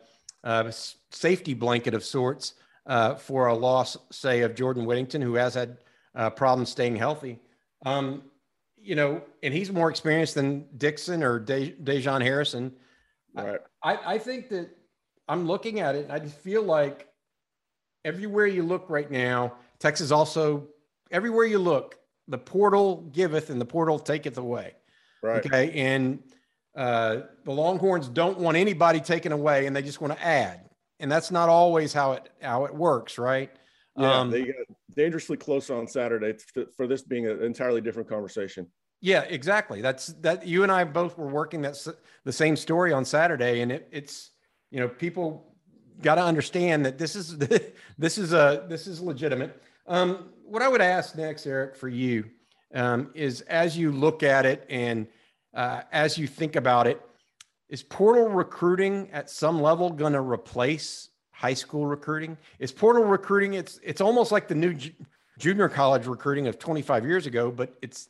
a, 0.44 0.74
safety 1.12 1.54
blanket 1.54 1.94
of 1.94 2.04
sorts 2.04 2.56
uh, 2.88 3.16
for 3.16 3.48
a 3.48 3.54
loss, 3.54 3.96
say, 4.12 4.42
of 4.42 4.56
Jordan 4.56 4.86
Whittington, 4.86 5.22
who 5.22 5.36
has 5.36 5.54
had 5.54 5.78
uh, 6.16 6.30
problems 6.30 6.70
staying 6.70 6.96
healthy. 6.96 7.40
Um, 7.86 8.24
you 8.82 8.96
know, 8.96 9.22
and 9.42 9.54
he's 9.54 9.72
more 9.72 9.90
experienced 9.90 10.36
than 10.36 10.66
Dixon 10.78 11.24
or 11.24 11.40
De- 11.40 11.72
Dejon 11.72 12.22
Harrison. 12.22 12.74
Right. 13.34 13.60
I, 13.82 14.16
I 14.16 14.18
think 14.18 14.50
that 14.50 14.70
I'm 15.28 15.48
looking 15.48 15.80
at 15.80 15.96
it. 15.96 16.08
I 16.10 16.20
feel 16.20 16.64
like 16.64 17.08
everywhere 18.04 18.48
you 18.48 18.64
look 18.64 18.90
right 18.90 19.10
now, 19.10 19.54
Texas 19.80 20.12
also, 20.12 20.68
everywhere 21.12 21.46
you 21.46 21.60
look, 21.60 21.98
the 22.28 22.38
portal 22.38 23.10
giveth 23.14 23.50
and 23.50 23.60
the 23.60 23.66
portal 23.66 24.00
taketh 24.00 24.38
away. 24.38 24.74
Right. 25.22 25.46
Okay. 25.46 25.72
And 25.72 26.22
uh, 26.76 27.22
the 27.44 27.52
Longhorns 27.52 28.10
don't 28.10 28.40
want 28.40 28.58
anybody 28.58 29.00
taken 29.00 29.32
away, 29.32 29.68
and 29.68 29.76
they 29.76 29.82
just 29.82 30.02
want 30.02 30.18
to 30.18 30.26
add, 30.26 30.70
and 31.00 31.12
that's 31.12 31.32
not 31.32 31.50
always 31.50 31.94
how 31.94 32.14
it 32.14 32.30
how 32.42 32.66
it 32.66 32.74
works, 32.74 33.18
right? 33.18 33.52
Yeah, 33.98 34.20
um, 34.20 34.32
they 34.32 34.46
got 34.46 34.56
dangerously 34.96 35.38
close 35.38 35.70
on 35.70 35.88
Saturday 35.88 36.36
for 36.76 36.88
this 36.88 37.04
being 37.04 37.28
an 37.28 37.44
entirely 37.44 37.82
different 37.82 38.10
conversation. 38.10 38.68
Yeah, 39.02 39.22
exactly. 39.24 39.82
That's 39.82 40.08
that. 40.22 40.48
You 40.48 40.64
and 40.64 40.72
I 40.72 40.84
both 40.84 41.18
were 41.18 41.28
working 41.28 41.62
that 41.62 41.76
the 42.24 42.34
same 42.34 42.56
story 42.56 42.92
on 42.92 43.06
Saturday, 43.06 43.62
and 43.62 43.72
it, 43.72 43.88
it's 43.92 44.32
you 44.72 44.80
know 44.80 44.88
people 44.88 45.54
got 46.02 46.16
to 46.16 46.24
understand 46.24 46.86
that 46.86 46.98
this 46.98 47.16
is 47.16 47.38
this 47.98 48.18
is 48.18 48.34
a 48.34 48.66
this 48.68 48.88
is 48.88 49.00
legitimate. 49.00 49.62
Um, 49.88 50.30
what 50.44 50.62
I 50.62 50.70
would 50.70 50.82
ask 50.82 51.16
next, 51.16 51.46
Eric, 51.46 51.76
for 51.76 51.90
you 51.90 52.26
um, 52.74 53.12
is 53.14 53.42
as 53.42 53.78
you 53.78 53.92
look 53.92 54.24
at 54.24 54.46
it 54.46 54.66
and 54.70 55.08
uh, 55.54 55.82
as 55.92 56.18
you 56.18 56.28
think 56.28 56.56
about 56.56 56.88
it, 56.88 57.02
is 57.70 57.84
portal 57.84 58.28
recruiting 58.28 59.10
at 59.12 59.30
some 59.30 59.62
level 59.62 59.90
going 59.90 60.14
to 60.14 60.22
replace 60.22 61.10
high 61.32 61.54
school 61.54 61.86
recruiting? 61.86 62.38
Is 62.60 62.72
portal 62.72 63.04
recruiting? 63.04 63.54
It's 63.54 63.80
it's 63.84 64.02
almost 64.02 64.32
like 64.32 64.48
the 64.48 64.56
new 64.56 64.76
junior 65.38 65.70
college 65.70 66.06
recruiting 66.08 66.48
of 66.48 66.60
25 66.60 67.06
years 67.06 67.26
ago, 67.26 67.52
but 67.52 67.76
it's 67.82 68.10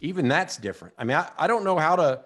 even 0.00 0.28
that's 0.28 0.56
different. 0.56 0.94
I 0.98 1.04
mean, 1.04 1.16
I, 1.16 1.30
I 1.38 1.46
don't 1.46 1.64
know 1.64 1.78
how 1.78 1.96
to. 1.96 2.20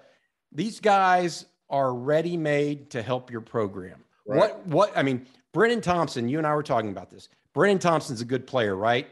These 0.53 0.81
guys 0.81 1.47
are 1.69 1.93
ready 1.95 2.37
made 2.37 2.91
to 2.91 3.03
help 3.03 3.31
your 3.31 3.41
program. 3.41 4.05
Right. 4.27 4.39
What 4.39 4.67
what 4.67 4.97
I 4.97 5.03
mean, 5.03 5.27
Brenen 5.55 5.83
Thompson. 5.83 6.29
You 6.29 6.39
and 6.39 6.47
I 6.47 6.55
were 6.55 6.63
talking 6.63 6.91
about 6.91 7.11
this. 7.11 7.29
Brenen 7.55 7.81
Thompson's 7.81 8.21
a 8.21 8.25
good 8.25 8.47
player, 8.47 8.77
right? 8.77 9.07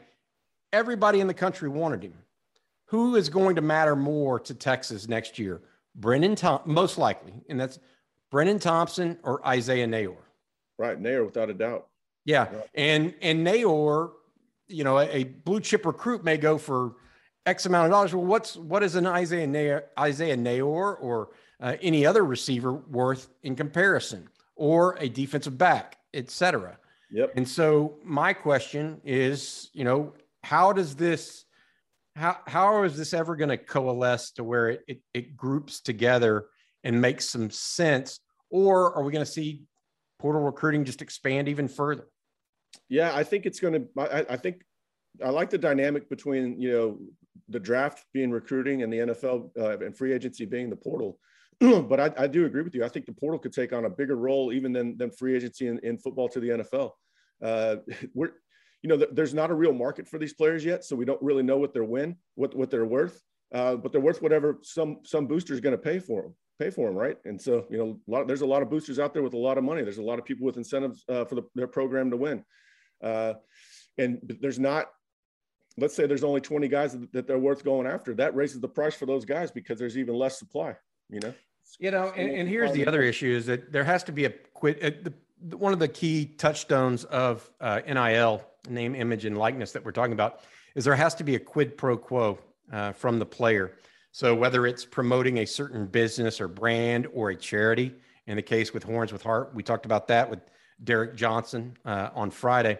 Everybody 0.72 1.20
in 1.20 1.28
the 1.28 1.34
country 1.34 1.68
wanted 1.68 2.02
him 2.02 2.14
who 2.86 3.16
is 3.16 3.28
going 3.28 3.56
to 3.56 3.62
matter 3.62 3.96
more 3.96 4.38
to 4.40 4.54
Texas 4.54 5.08
next 5.08 5.38
year? 5.38 5.62
Brenen 5.98 6.36
Tom, 6.36 6.60
most 6.64 6.98
likely, 6.98 7.32
and 7.48 7.58
that's 7.58 7.78
Brenen 8.32 8.60
Thompson 8.60 9.18
or 9.22 9.46
Isaiah 9.46 9.86
Neyor. 9.86 10.16
Right, 10.78 11.00
Neyor 11.00 11.24
without 11.24 11.50
a 11.50 11.54
doubt. 11.54 11.86
Yeah, 12.24 12.44
right. 12.52 12.68
and 12.74 13.14
and 13.22 13.46
Neyor, 13.46 14.10
you 14.66 14.82
know, 14.82 14.98
a, 14.98 15.08
a, 15.08 15.24
blue 15.24 15.60
chip 15.60 15.86
recruit 15.86 16.24
may 16.24 16.36
go 16.36 16.58
for 16.58 16.96
X 17.46 17.66
amount 17.66 17.86
of 17.86 17.92
dollars. 17.92 18.14
Well, 18.14 18.24
what's 18.24 18.56
what 18.56 18.82
is 18.82 18.96
an 18.96 19.06
Isaiah 19.06 19.46
Neyor, 19.46 19.82
Isaiah 19.98 20.36
Neyor 20.36 20.96
or 21.00 21.30
uh, 21.60 21.76
any 21.80 22.04
other 22.04 22.24
receiver 22.24 22.72
worth 22.72 23.28
in 23.42 23.54
comparison, 23.54 24.28
or 24.56 24.96
a 24.98 25.08
defensive 25.08 25.56
back, 25.56 25.98
etc. 26.12 26.78
Yep. 27.10 27.32
And 27.36 27.48
so 27.48 27.98
my 28.02 28.32
question 28.32 29.00
is, 29.04 29.70
you 29.72 29.84
know, 29.84 30.12
how 30.42 30.72
does 30.72 30.96
this 30.96 31.43
how 32.16 32.38
how 32.46 32.82
is 32.84 32.96
this 32.96 33.12
ever 33.12 33.36
going 33.36 33.48
to 33.48 33.56
coalesce 33.56 34.30
to 34.32 34.44
where 34.44 34.68
it, 34.70 34.80
it, 34.86 35.00
it 35.12 35.36
groups 35.36 35.80
together 35.80 36.46
and 36.84 37.00
makes 37.00 37.28
some 37.28 37.50
sense, 37.50 38.20
or 38.50 38.94
are 38.94 39.02
we 39.02 39.12
going 39.12 39.24
to 39.24 39.30
see 39.30 39.64
portal 40.18 40.42
recruiting 40.42 40.84
just 40.84 41.02
expand 41.02 41.48
even 41.48 41.66
further? 41.66 42.06
Yeah, 42.88 43.14
I 43.14 43.24
think 43.24 43.46
it's 43.46 43.60
going 43.60 43.74
to. 43.74 44.26
I, 44.30 44.36
think 44.36 44.62
I 45.24 45.30
like 45.30 45.50
the 45.50 45.58
dynamic 45.58 46.08
between 46.08 46.60
you 46.60 46.72
know 46.72 46.98
the 47.48 47.60
draft 47.60 48.04
being 48.12 48.30
recruiting 48.30 48.82
and 48.82 48.92
the 48.92 48.98
NFL 48.98 49.50
uh, 49.58 49.78
and 49.84 49.96
free 49.96 50.12
agency 50.12 50.44
being 50.44 50.70
the 50.70 50.76
portal. 50.76 51.18
but 51.60 52.00
I, 52.00 52.10
I, 52.24 52.26
do 52.26 52.46
agree 52.46 52.62
with 52.62 52.74
you. 52.74 52.84
I 52.84 52.88
think 52.88 53.06
the 53.06 53.12
portal 53.12 53.38
could 53.38 53.52
take 53.52 53.72
on 53.72 53.84
a 53.84 53.90
bigger 53.90 54.16
role 54.16 54.52
even 54.52 54.72
than 54.72 54.96
than 54.96 55.10
free 55.10 55.36
agency 55.36 55.68
in, 55.68 55.78
in 55.80 55.98
football 55.98 56.28
to 56.30 56.40
the 56.40 56.48
NFL. 56.48 56.90
Uh, 57.42 57.76
we're 58.14 58.32
you 58.84 58.88
know, 58.88 59.02
there's 59.12 59.32
not 59.32 59.50
a 59.50 59.54
real 59.54 59.72
market 59.72 60.06
for 60.06 60.18
these 60.18 60.34
players 60.34 60.62
yet, 60.62 60.84
so 60.84 60.94
we 60.94 61.06
don't 61.06 61.20
really 61.22 61.42
know 61.42 61.56
what 61.56 61.72
they're 61.72 61.82
win, 61.82 62.16
what 62.34 62.54
what 62.54 62.70
they're 62.70 62.84
worth. 62.84 63.22
Uh, 63.52 63.76
but 63.76 63.92
they're 63.92 64.00
worth 64.00 64.20
whatever 64.20 64.58
some 64.62 64.98
some 65.04 65.26
booster 65.26 65.54
is 65.54 65.60
going 65.60 65.74
to 65.74 65.82
pay 65.82 65.98
for 65.98 66.20
them, 66.20 66.34
pay 66.58 66.68
for 66.68 66.86
them, 66.86 66.94
right? 66.94 67.16
And 67.24 67.40
so, 67.40 67.64
you 67.70 67.78
know, 67.78 67.98
a 68.06 68.10
lot, 68.10 68.26
there's 68.28 68.42
a 68.42 68.46
lot 68.46 68.60
of 68.60 68.68
boosters 68.68 68.98
out 68.98 69.14
there 69.14 69.22
with 69.22 69.32
a 69.32 69.38
lot 69.38 69.56
of 69.56 69.64
money. 69.64 69.82
There's 69.82 69.96
a 69.96 70.02
lot 70.02 70.18
of 70.18 70.26
people 70.26 70.44
with 70.44 70.58
incentives 70.58 71.02
uh, 71.08 71.24
for 71.24 71.34
the, 71.34 71.42
their 71.54 71.66
program 71.66 72.10
to 72.10 72.18
win, 72.18 72.44
uh, 73.02 73.34
and 73.96 74.18
there's 74.42 74.58
not. 74.58 74.88
Let's 75.78 75.94
say 75.94 76.06
there's 76.06 76.22
only 76.22 76.40
20 76.40 76.68
guys 76.68 76.96
that, 77.12 77.26
they're 77.26 77.38
worth 77.38 77.64
going 77.64 77.86
after. 77.86 78.14
That 78.14 78.36
raises 78.36 78.60
the 78.60 78.68
price 78.68 78.94
for 78.94 79.06
those 79.06 79.24
guys 79.24 79.50
because 79.50 79.78
there's 79.78 79.96
even 79.96 80.14
less 80.14 80.38
supply. 80.38 80.76
You 81.08 81.20
know. 81.20 81.34
You 81.80 81.90
know, 81.90 82.12
and, 82.14 82.30
and 82.30 82.48
here's 82.48 82.72
the 82.72 82.86
other 82.86 83.00
issue: 83.00 83.34
is 83.34 83.46
that 83.46 83.72
there 83.72 83.84
has 83.84 84.04
to 84.04 84.12
be 84.12 84.26
a 84.26 84.30
quit. 84.30 84.84
Uh, 84.84 84.90
the, 85.02 85.56
one 85.56 85.72
of 85.72 85.78
the 85.78 85.88
key 85.88 86.26
touchstones 86.26 87.04
of 87.04 87.50
uh, 87.60 87.80
NIL 87.86 88.44
name, 88.68 88.94
image, 88.94 89.24
and 89.24 89.36
likeness 89.36 89.72
that 89.72 89.84
we're 89.84 89.92
talking 89.92 90.12
about 90.12 90.40
is 90.74 90.84
there 90.84 90.94
has 90.94 91.14
to 91.16 91.24
be 91.24 91.34
a 91.34 91.38
quid 91.38 91.76
pro 91.76 91.96
quo 91.96 92.38
uh, 92.72 92.92
from 92.92 93.18
the 93.18 93.26
player. 93.26 93.72
So 94.12 94.34
whether 94.34 94.66
it's 94.66 94.84
promoting 94.84 95.38
a 95.38 95.46
certain 95.46 95.86
business 95.86 96.40
or 96.40 96.48
brand 96.48 97.06
or 97.12 97.30
a 97.30 97.36
charity, 97.36 97.94
in 98.26 98.36
the 98.36 98.42
case 98.42 98.72
with 98.72 98.84
Horns 98.84 99.12
with 99.12 99.22
Heart, 99.22 99.54
we 99.54 99.62
talked 99.62 99.86
about 99.86 100.08
that 100.08 100.30
with 100.30 100.40
Derek 100.82 101.16
Johnson 101.16 101.76
uh, 101.84 102.10
on 102.14 102.30
Friday. 102.30 102.78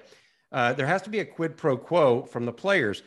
Uh, 0.52 0.72
there 0.72 0.86
has 0.86 1.02
to 1.02 1.10
be 1.10 1.18
a 1.20 1.24
quid 1.24 1.56
pro 1.56 1.76
quo 1.76 2.22
from 2.22 2.46
the 2.46 2.52
players, 2.52 3.02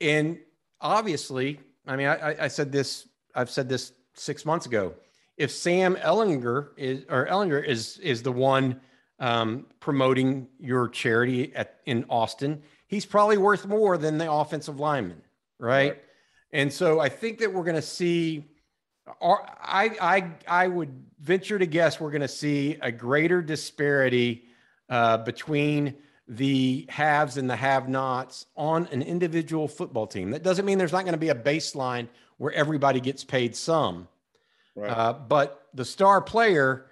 and 0.00 0.38
obviously, 0.80 1.58
I 1.86 1.96
mean, 1.96 2.06
I, 2.06 2.44
I 2.44 2.48
said 2.48 2.70
this. 2.70 3.08
I've 3.34 3.50
said 3.50 3.68
this 3.68 3.92
six 4.14 4.44
months 4.44 4.66
ago. 4.66 4.94
If 5.36 5.50
Sam 5.50 5.96
Ehlinger 5.96 6.68
is 6.76 7.04
or 7.08 7.26
Ehlinger 7.26 7.64
is 7.64 7.98
is 7.98 8.22
the 8.22 8.32
one 8.32 8.80
um, 9.18 9.66
promoting 9.80 10.48
your 10.58 10.88
charity 10.88 11.54
at 11.54 11.80
in 11.86 12.04
Austin, 12.08 12.62
he's 12.86 13.06
probably 13.06 13.38
worth 13.38 13.66
more 13.66 13.98
than 13.98 14.18
the 14.18 14.30
offensive 14.30 14.78
lineman, 14.78 15.22
right? 15.58 15.90
right. 15.90 16.02
And 16.52 16.72
so 16.72 17.00
I 17.00 17.08
think 17.08 17.38
that 17.38 17.52
we're 17.52 17.64
going 17.64 17.76
to 17.76 17.82
see. 17.82 18.44
or 19.20 19.46
I 19.60 19.90
I 20.00 20.30
I 20.46 20.68
would 20.68 20.90
venture 21.20 21.58
to 21.58 21.66
guess 21.66 22.00
we're 22.00 22.10
going 22.10 22.22
to 22.22 22.28
see 22.28 22.76
a 22.82 22.92
greater 22.92 23.42
disparity 23.42 24.44
uh, 24.88 25.18
between 25.18 25.94
the 26.28 26.86
haves 26.88 27.36
and 27.36 27.48
the 27.48 27.56
have-nots 27.56 28.46
on 28.56 28.86
an 28.90 29.02
individual 29.02 29.68
football 29.68 30.06
team. 30.06 30.30
That 30.30 30.42
doesn't 30.42 30.64
mean 30.64 30.76
there's 30.76 30.92
not 30.92 31.04
going 31.04 31.12
to 31.12 31.18
be 31.18 31.28
a 31.28 31.34
baseline 31.34 32.08
where 32.38 32.52
everybody 32.52 33.00
gets 33.00 33.24
paid 33.24 33.54
some, 33.54 34.08
right. 34.74 34.90
uh, 34.90 35.12
but 35.12 35.68
the 35.74 35.84
star 35.84 36.20
player 36.20 36.86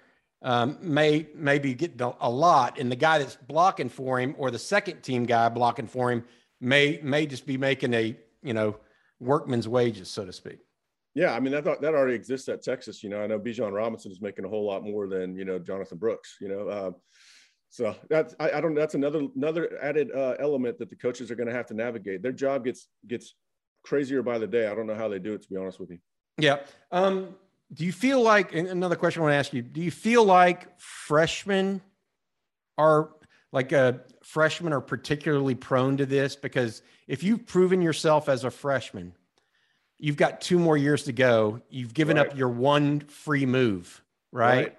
um, 0.45 0.77
may 0.79 1.25
maybe 1.33 1.73
get 1.73 1.99
a 1.99 2.29
lot, 2.29 2.79
and 2.79 2.91
the 2.91 2.95
guy 2.95 3.17
that's 3.17 3.35
blocking 3.35 3.89
for 3.89 4.19
him 4.19 4.35
or 4.37 4.51
the 4.51 4.59
second 4.59 5.01
team 5.01 5.25
guy 5.25 5.49
blocking 5.49 5.87
for 5.87 6.11
him 6.11 6.23
may 6.61 6.99
may 7.01 7.25
just 7.25 7.47
be 7.47 7.57
making 7.57 7.95
a 7.95 8.15
you 8.43 8.53
know 8.53 8.77
workman's 9.19 9.67
wages, 9.67 10.07
so 10.07 10.23
to 10.23 10.31
speak. 10.31 10.59
Yeah, 11.15 11.33
I 11.33 11.39
mean 11.39 11.51
that 11.51 11.63
that 11.63 11.95
already 11.95 12.13
exists 12.13 12.47
at 12.47 12.61
Texas. 12.61 13.03
You 13.03 13.09
know, 13.09 13.23
I 13.23 13.27
know 13.27 13.39
Bijan 13.39 13.73
Robinson 13.73 14.11
is 14.11 14.21
making 14.21 14.45
a 14.45 14.47
whole 14.47 14.67
lot 14.67 14.83
more 14.83 15.07
than 15.07 15.35
you 15.35 15.45
know 15.45 15.57
Jonathan 15.57 15.97
Brooks. 15.97 16.37
You 16.39 16.49
know, 16.49 16.67
uh, 16.69 16.91
so 17.71 17.95
that's 18.07 18.35
I, 18.39 18.51
I, 18.51 18.61
don't. 18.61 18.75
That's 18.75 18.93
another 18.93 19.27
another 19.35 19.79
added 19.81 20.11
uh, 20.15 20.35
element 20.39 20.77
that 20.77 20.91
the 20.91 20.95
coaches 20.95 21.31
are 21.31 21.35
going 21.35 21.49
to 21.49 21.55
have 21.55 21.65
to 21.67 21.73
navigate. 21.73 22.21
Their 22.21 22.31
job 22.31 22.65
gets 22.65 22.87
gets 23.07 23.33
crazier 23.83 24.21
by 24.21 24.37
the 24.37 24.47
day. 24.47 24.67
I 24.67 24.75
don't 24.75 24.85
know 24.85 24.95
how 24.95 25.07
they 25.07 25.19
do 25.19 25.33
it, 25.33 25.41
to 25.41 25.49
be 25.49 25.57
honest 25.57 25.79
with 25.79 25.89
you. 25.89 25.97
Yeah. 26.37 26.59
Um, 26.91 27.35
do 27.75 27.85
you 27.85 27.91
feel 27.91 28.21
like 28.21 28.55
another 28.55 28.95
question 28.95 29.21
I 29.21 29.23
want 29.23 29.33
to 29.33 29.37
ask 29.37 29.53
you? 29.53 29.61
Do 29.61 29.81
you 29.81 29.91
feel 29.91 30.23
like 30.23 30.79
freshmen 30.79 31.81
are 32.77 33.09
like 33.51 33.71
a 33.71 33.79
uh, 33.79 33.93
freshmen 34.23 34.73
are 34.73 34.81
particularly 34.81 35.55
prone 35.55 35.97
to 35.97 36.05
this 36.05 36.35
because 36.35 36.81
if 37.07 37.23
you've 37.23 37.45
proven 37.45 37.81
yourself 37.81 38.27
as 38.27 38.43
a 38.43 38.51
freshman, 38.51 39.13
you've 39.97 40.17
got 40.17 40.41
two 40.41 40.59
more 40.59 40.77
years 40.77 41.03
to 41.03 41.13
go. 41.13 41.61
You've 41.69 41.93
given 41.93 42.17
right. 42.17 42.27
up 42.27 42.37
your 42.37 42.49
one 42.49 43.01
free 43.01 43.45
move, 43.45 44.03
right? 44.31 44.55
right. 44.55 44.77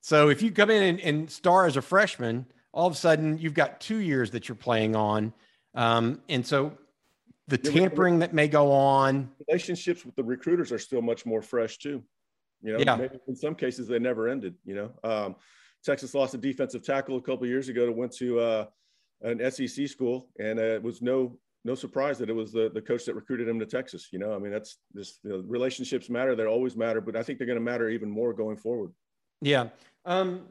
So 0.00 0.28
if 0.28 0.42
you 0.42 0.50
come 0.50 0.70
in 0.70 0.82
and, 0.82 1.00
and, 1.00 1.30
star 1.30 1.66
as 1.66 1.76
a 1.76 1.82
freshman, 1.82 2.46
all 2.72 2.86
of 2.86 2.92
a 2.92 2.96
sudden 2.96 3.38
you've 3.38 3.54
got 3.54 3.80
two 3.80 3.98
years 3.98 4.32
that 4.32 4.48
you're 4.48 4.56
playing 4.56 4.96
on. 4.96 5.32
Um, 5.74 6.20
and 6.28 6.46
so 6.46 6.76
the 7.48 7.58
tampering 7.58 8.18
that 8.18 8.34
may 8.34 8.48
go 8.48 8.72
on. 8.72 9.30
Relationships 9.48 10.04
with 10.04 10.14
the 10.14 10.24
recruiters 10.24 10.72
are 10.72 10.78
still 10.78 11.02
much 11.02 11.24
more 11.24 11.42
fresh 11.42 11.78
too. 11.78 12.02
You 12.64 12.72
know, 12.72 12.78
yeah. 12.78 13.08
in 13.28 13.36
some 13.36 13.54
cases 13.54 13.86
they 13.86 13.98
never 13.98 14.28
ended. 14.28 14.54
You 14.64 14.74
know, 14.74 14.90
um, 15.04 15.36
Texas 15.84 16.14
lost 16.14 16.34
a 16.34 16.38
defensive 16.38 16.82
tackle 16.82 17.16
a 17.18 17.20
couple 17.20 17.46
years 17.46 17.68
ago 17.68 17.84
to 17.84 17.92
went 17.92 18.12
to 18.16 18.40
uh, 18.40 18.66
an 19.20 19.50
SEC 19.50 19.86
school, 19.86 20.28
and 20.38 20.58
uh, 20.58 20.62
it 20.62 20.82
was 20.82 21.02
no 21.02 21.38
no 21.66 21.74
surprise 21.74 22.18
that 22.18 22.30
it 22.30 22.32
was 22.32 22.52
the 22.52 22.70
the 22.72 22.80
coach 22.80 23.04
that 23.04 23.14
recruited 23.14 23.46
him 23.46 23.58
to 23.58 23.66
Texas. 23.66 24.08
You 24.12 24.18
know, 24.18 24.34
I 24.34 24.38
mean 24.38 24.50
that's 24.50 24.78
just 24.96 25.20
you 25.22 25.30
know, 25.30 25.44
relationships 25.46 26.08
matter; 26.08 26.34
they 26.34 26.46
always 26.46 26.74
matter, 26.74 27.02
but 27.02 27.16
I 27.16 27.22
think 27.22 27.38
they're 27.38 27.46
going 27.46 27.58
to 27.58 27.64
matter 27.64 27.90
even 27.90 28.08
more 28.08 28.32
going 28.32 28.56
forward. 28.56 28.92
Yeah. 29.42 29.68
Um, 30.06 30.46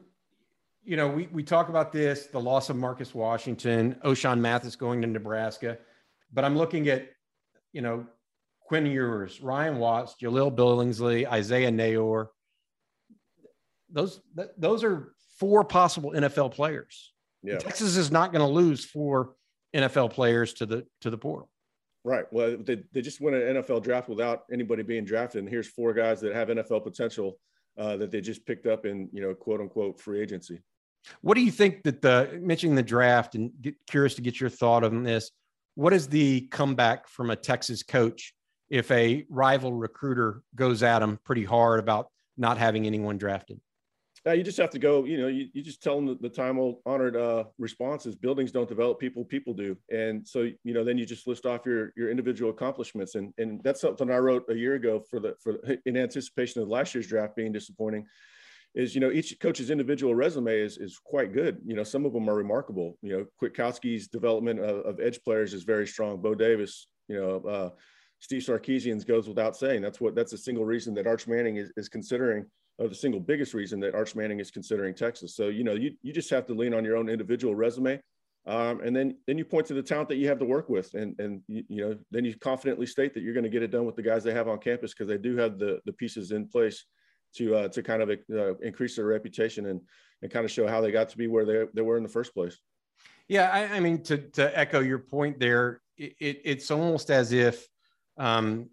you 0.84 0.96
know, 0.96 1.08
we 1.08 1.28
we 1.32 1.42
talk 1.42 1.68
about 1.68 1.92
this, 1.92 2.26
the 2.26 2.40
loss 2.40 2.70
of 2.70 2.76
Marcus 2.76 3.12
Washington, 3.12 3.96
Ochaun 4.04 4.38
Mathis 4.38 4.76
going 4.76 5.02
to 5.02 5.08
Nebraska. 5.08 5.78
But 6.32 6.44
I'm 6.44 6.56
looking 6.56 6.88
at, 6.88 7.08
you 7.72 7.80
know, 7.80 8.06
Quinn 8.64 8.86
Ewers, 8.86 9.40
Ryan 9.40 9.78
Watts, 9.78 10.16
Jahleel 10.20 10.54
Billingsley, 10.54 11.26
Isaiah 11.26 11.70
Neyor. 11.70 12.28
Those 13.90 14.20
th- 14.36 14.50
those 14.56 14.82
are 14.82 15.14
four 15.38 15.64
possible 15.64 16.12
NFL 16.12 16.52
players. 16.52 17.12
Yeah. 17.42 17.58
Texas 17.58 17.96
is 17.96 18.10
not 18.10 18.32
going 18.32 18.46
to 18.46 18.52
lose 18.52 18.84
four 18.84 19.34
NFL 19.74 20.10
players 20.12 20.54
to 20.54 20.66
the 20.66 20.86
to 21.02 21.10
the 21.10 21.18
portal. 21.18 21.50
Right. 22.04 22.24
Well, 22.30 22.56
they, 22.58 22.82
they 22.92 23.00
just 23.00 23.20
went 23.20 23.36
an 23.36 23.56
NFL 23.56 23.82
draft 23.82 24.08
without 24.08 24.44
anybody 24.52 24.82
being 24.82 25.04
drafted, 25.04 25.40
and 25.40 25.48
here's 25.48 25.68
four 25.68 25.94
guys 25.94 26.20
that 26.20 26.34
have 26.34 26.48
NFL 26.48 26.84
potential 26.84 27.38
uh, 27.78 27.96
that 27.96 28.10
they 28.10 28.20
just 28.20 28.44
picked 28.46 28.66
up 28.66 28.86
in 28.86 29.08
you 29.12 29.22
know 29.22 29.34
quote 29.34 29.60
unquote 29.60 30.00
free 30.00 30.20
agency. 30.20 30.60
What 31.20 31.34
do 31.34 31.42
you 31.42 31.50
think 31.50 31.82
that 31.84 32.00
the 32.00 32.38
mentioning 32.42 32.74
the 32.74 32.82
draft 32.82 33.34
and 33.34 33.52
get 33.60 33.74
curious 33.86 34.14
to 34.14 34.22
get 34.22 34.40
your 34.40 34.50
thought 34.50 34.84
on 34.84 35.02
this? 35.02 35.30
what 35.74 35.92
is 35.92 36.08
the 36.08 36.42
comeback 36.48 37.08
from 37.08 37.30
a 37.30 37.36
Texas 37.36 37.82
coach 37.82 38.34
if 38.70 38.90
a 38.90 39.26
rival 39.28 39.72
recruiter 39.72 40.42
goes 40.54 40.82
at 40.82 41.00
them 41.00 41.18
pretty 41.24 41.44
hard 41.44 41.80
about 41.80 42.08
not 42.36 42.58
having 42.58 42.86
anyone 42.86 43.18
drafted? 43.18 43.60
Yeah, 44.26 44.32
you 44.32 44.42
just 44.42 44.56
have 44.56 44.70
to 44.70 44.78
go, 44.78 45.04
you 45.04 45.18
know, 45.18 45.26
you, 45.26 45.48
you 45.52 45.62
just 45.62 45.82
tell 45.82 45.96
them 45.96 46.06
the, 46.06 46.14
the 46.14 46.30
time 46.30 46.58
old 46.58 46.76
honored 46.86 47.14
uh, 47.14 47.44
responses. 47.58 48.14
Buildings 48.14 48.52
don't 48.52 48.68
develop 48.68 48.98
people, 48.98 49.22
people 49.22 49.52
do. 49.52 49.76
And 49.92 50.26
so, 50.26 50.48
you 50.62 50.72
know, 50.72 50.82
then 50.82 50.96
you 50.96 51.04
just 51.04 51.26
list 51.26 51.44
off 51.44 51.66
your, 51.66 51.92
your 51.94 52.10
individual 52.10 52.50
accomplishments. 52.50 53.16
And, 53.16 53.34
and 53.36 53.62
that's 53.62 53.82
something 53.82 54.10
I 54.10 54.16
wrote 54.16 54.44
a 54.48 54.54
year 54.54 54.74
ago 54.74 55.02
for 55.10 55.20
the, 55.20 55.34
for 55.42 55.58
in 55.84 55.98
anticipation 55.98 56.62
of 56.62 56.68
last 56.68 56.94
year's 56.94 57.06
draft 57.06 57.36
being 57.36 57.52
disappointing 57.52 58.06
is 58.74 58.94
you 58.94 59.00
know 59.00 59.10
each 59.10 59.38
coach's 59.40 59.70
individual 59.70 60.14
resume 60.14 60.58
is 60.58 60.78
is 60.78 60.98
quite 60.98 61.32
good. 61.32 61.58
You 61.64 61.76
know, 61.76 61.84
some 61.84 62.04
of 62.04 62.12
them 62.12 62.28
are 62.28 62.34
remarkable. 62.34 62.98
You 63.02 63.12
know, 63.12 63.26
Kwiatkowski's 63.40 64.08
development 64.08 64.60
of, 64.60 64.84
of 64.84 65.00
edge 65.00 65.22
players 65.22 65.54
is 65.54 65.62
very 65.62 65.86
strong. 65.86 66.20
Bo 66.20 66.34
Davis, 66.34 66.88
you 67.08 67.16
know, 67.16 67.48
uh, 67.48 67.70
Steve 68.24 68.40
Sarkisian's 68.40 69.04
goes 69.04 69.28
without 69.28 69.54
saying. 69.54 69.82
That's 69.82 70.00
what 70.00 70.14
that's 70.14 70.32
a 70.32 70.38
single 70.38 70.64
reason 70.64 70.94
that 70.94 71.06
Arch 71.06 71.28
Manning 71.28 71.56
is, 71.56 71.70
is 71.76 71.90
considering, 71.90 72.46
or 72.78 72.88
the 72.88 72.94
single 72.94 73.20
biggest 73.20 73.52
reason 73.52 73.80
that 73.80 73.94
Arch 73.94 74.16
Manning 74.16 74.40
is 74.40 74.50
considering 74.50 74.94
Texas. 74.94 75.36
So 75.36 75.48
you 75.48 75.62
know, 75.62 75.74
you 75.74 75.92
you 76.00 76.10
just 76.10 76.30
have 76.30 76.46
to 76.46 76.54
lean 76.54 76.72
on 76.72 76.86
your 76.86 76.96
own 76.96 77.10
individual 77.10 77.54
resume. 77.54 78.00
Um, 78.46 78.80
and 78.80 78.96
then 78.96 79.18
then 79.26 79.36
you 79.36 79.44
point 79.44 79.66
to 79.66 79.74
the 79.74 79.82
talent 79.82 80.08
that 80.08 80.16
you 80.16 80.26
have 80.28 80.38
to 80.38 80.46
work 80.46 80.70
with 80.70 80.94
and 80.94 81.14
and 81.20 81.42
you, 81.48 81.64
you 81.68 81.82
know 81.82 81.98
then 82.10 82.24
you 82.24 82.34
confidently 82.38 82.86
state 82.86 83.12
that 83.12 83.22
you're 83.22 83.34
going 83.34 83.44
to 83.44 83.50
get 83.50 83.62
it 83.62 83.70
done 83.70 83.84
with 83.84 83.94
the 83.94 84.02
guys 84.02 84.24
they 84.24 84.32
have 84.32 84.48
on 84.48 84.58
campus 84.58 84.94
because 84.94 85.08
they 85.08 85.18
do 85.18 85.36
have 85.36 85.58
the 85.58 85.80
the 85.84 85.92
pieces 85.92 86.30
in 86.30 86.48
place 86.48 86.82
to 87.36 87.54
uh, 87.56 87.68
to 87.68 87.82
kind 87.82 88.00
of 88.00 88.08
uh, 88.08 88.54
increase 88.62 88.96
their 88.96 89.04
reputation 89.04 89.66
and 89.66 89.82
and 90.22 90.32
kind 90.32 90.46
of 90.46 90.50
show 90.50 90.66
how 90.66 90.80
they 90.80 90.90
got 90.90 91.10
to 91.10 91.18
be 91.18 91.26
where 91.26 91.44
they, 91.44 91.64
they 91.74 91.82
were 91.82 91.98
in 91.98 92.02
the 92.02 92.08
first 92.08 92.32
place. 92.32 92.58
Yeah, 93.28 93.50
I, 93.50 93.76
I 93.76 93.80
mean 93.80 94.02
to 94.04 94.16
to 94.16 94.58
echo 94.58 94.80
your 94.80 94.98
point 94.98 95.38
there, 95.38 95.82
it, 95.98 96.14
it 96.18 96.40
it's 96.44 96.70
almost 96.70 97.10
as 97.10 97.32
if 97.32 97.68
um, 98.16 98.70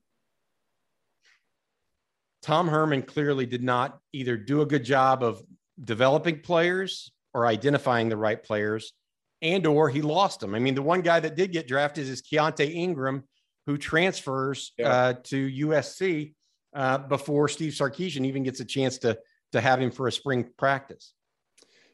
Tom 2.41 2.67
Herman 2.67 3.03
clearly 3.03 3.45
did 3.45 3.63
not 3.63 3.99
either 4.13 4.35
do 4.35 4.61
a 4.61 4.65
good 4.65 4.83
job 4.83 5.23
of 5.23 5.41
developing 5.83 6.39
players 6.39 7.11
or 7.33 7.45
identifying 7.45 8.09
the 8.09 8.17
right 8.17 8.41
players, 8.41 8.93
and 9.41 9.65
or 9.65 9.89
he 9.89 10.01
lost 10.01 10.39
them. 10.39 10.55
I 10.55 10.59
mean, 10.59 10.75
the 10.75 10.81
one 10.81 11.01
guy 11.01 11.19
that 11.19 11.35
did 11.35 11.51
get 11.51 11.67
drafted 11.67 12.07
is 12.07 12.21
Keaontay 12.21 12.73
Ingram, 12.73 13.23
who 13.65 13.77
transfers 13.77 14.73
yeah. 14.77 14.89
uh, 14.89 15.13
to 15.25 15.49
USC 15.67 16.33
uh, 16.75 16.97
before 16.99 17.47
Steve 17.47 17.73
Sarkisian 17.73 18.25
even 18.25 18.43
gets 18.43 18.59
a 18.59 18.65
chance 18.65 18.97
to 18.99 19.17
to 19.51 19.61
have 19.61 19.81
him 19.81 19.91
for 19.91 20.07
a 20.07 20.11
spring 20.11 20.49
practice. 20.57 21.13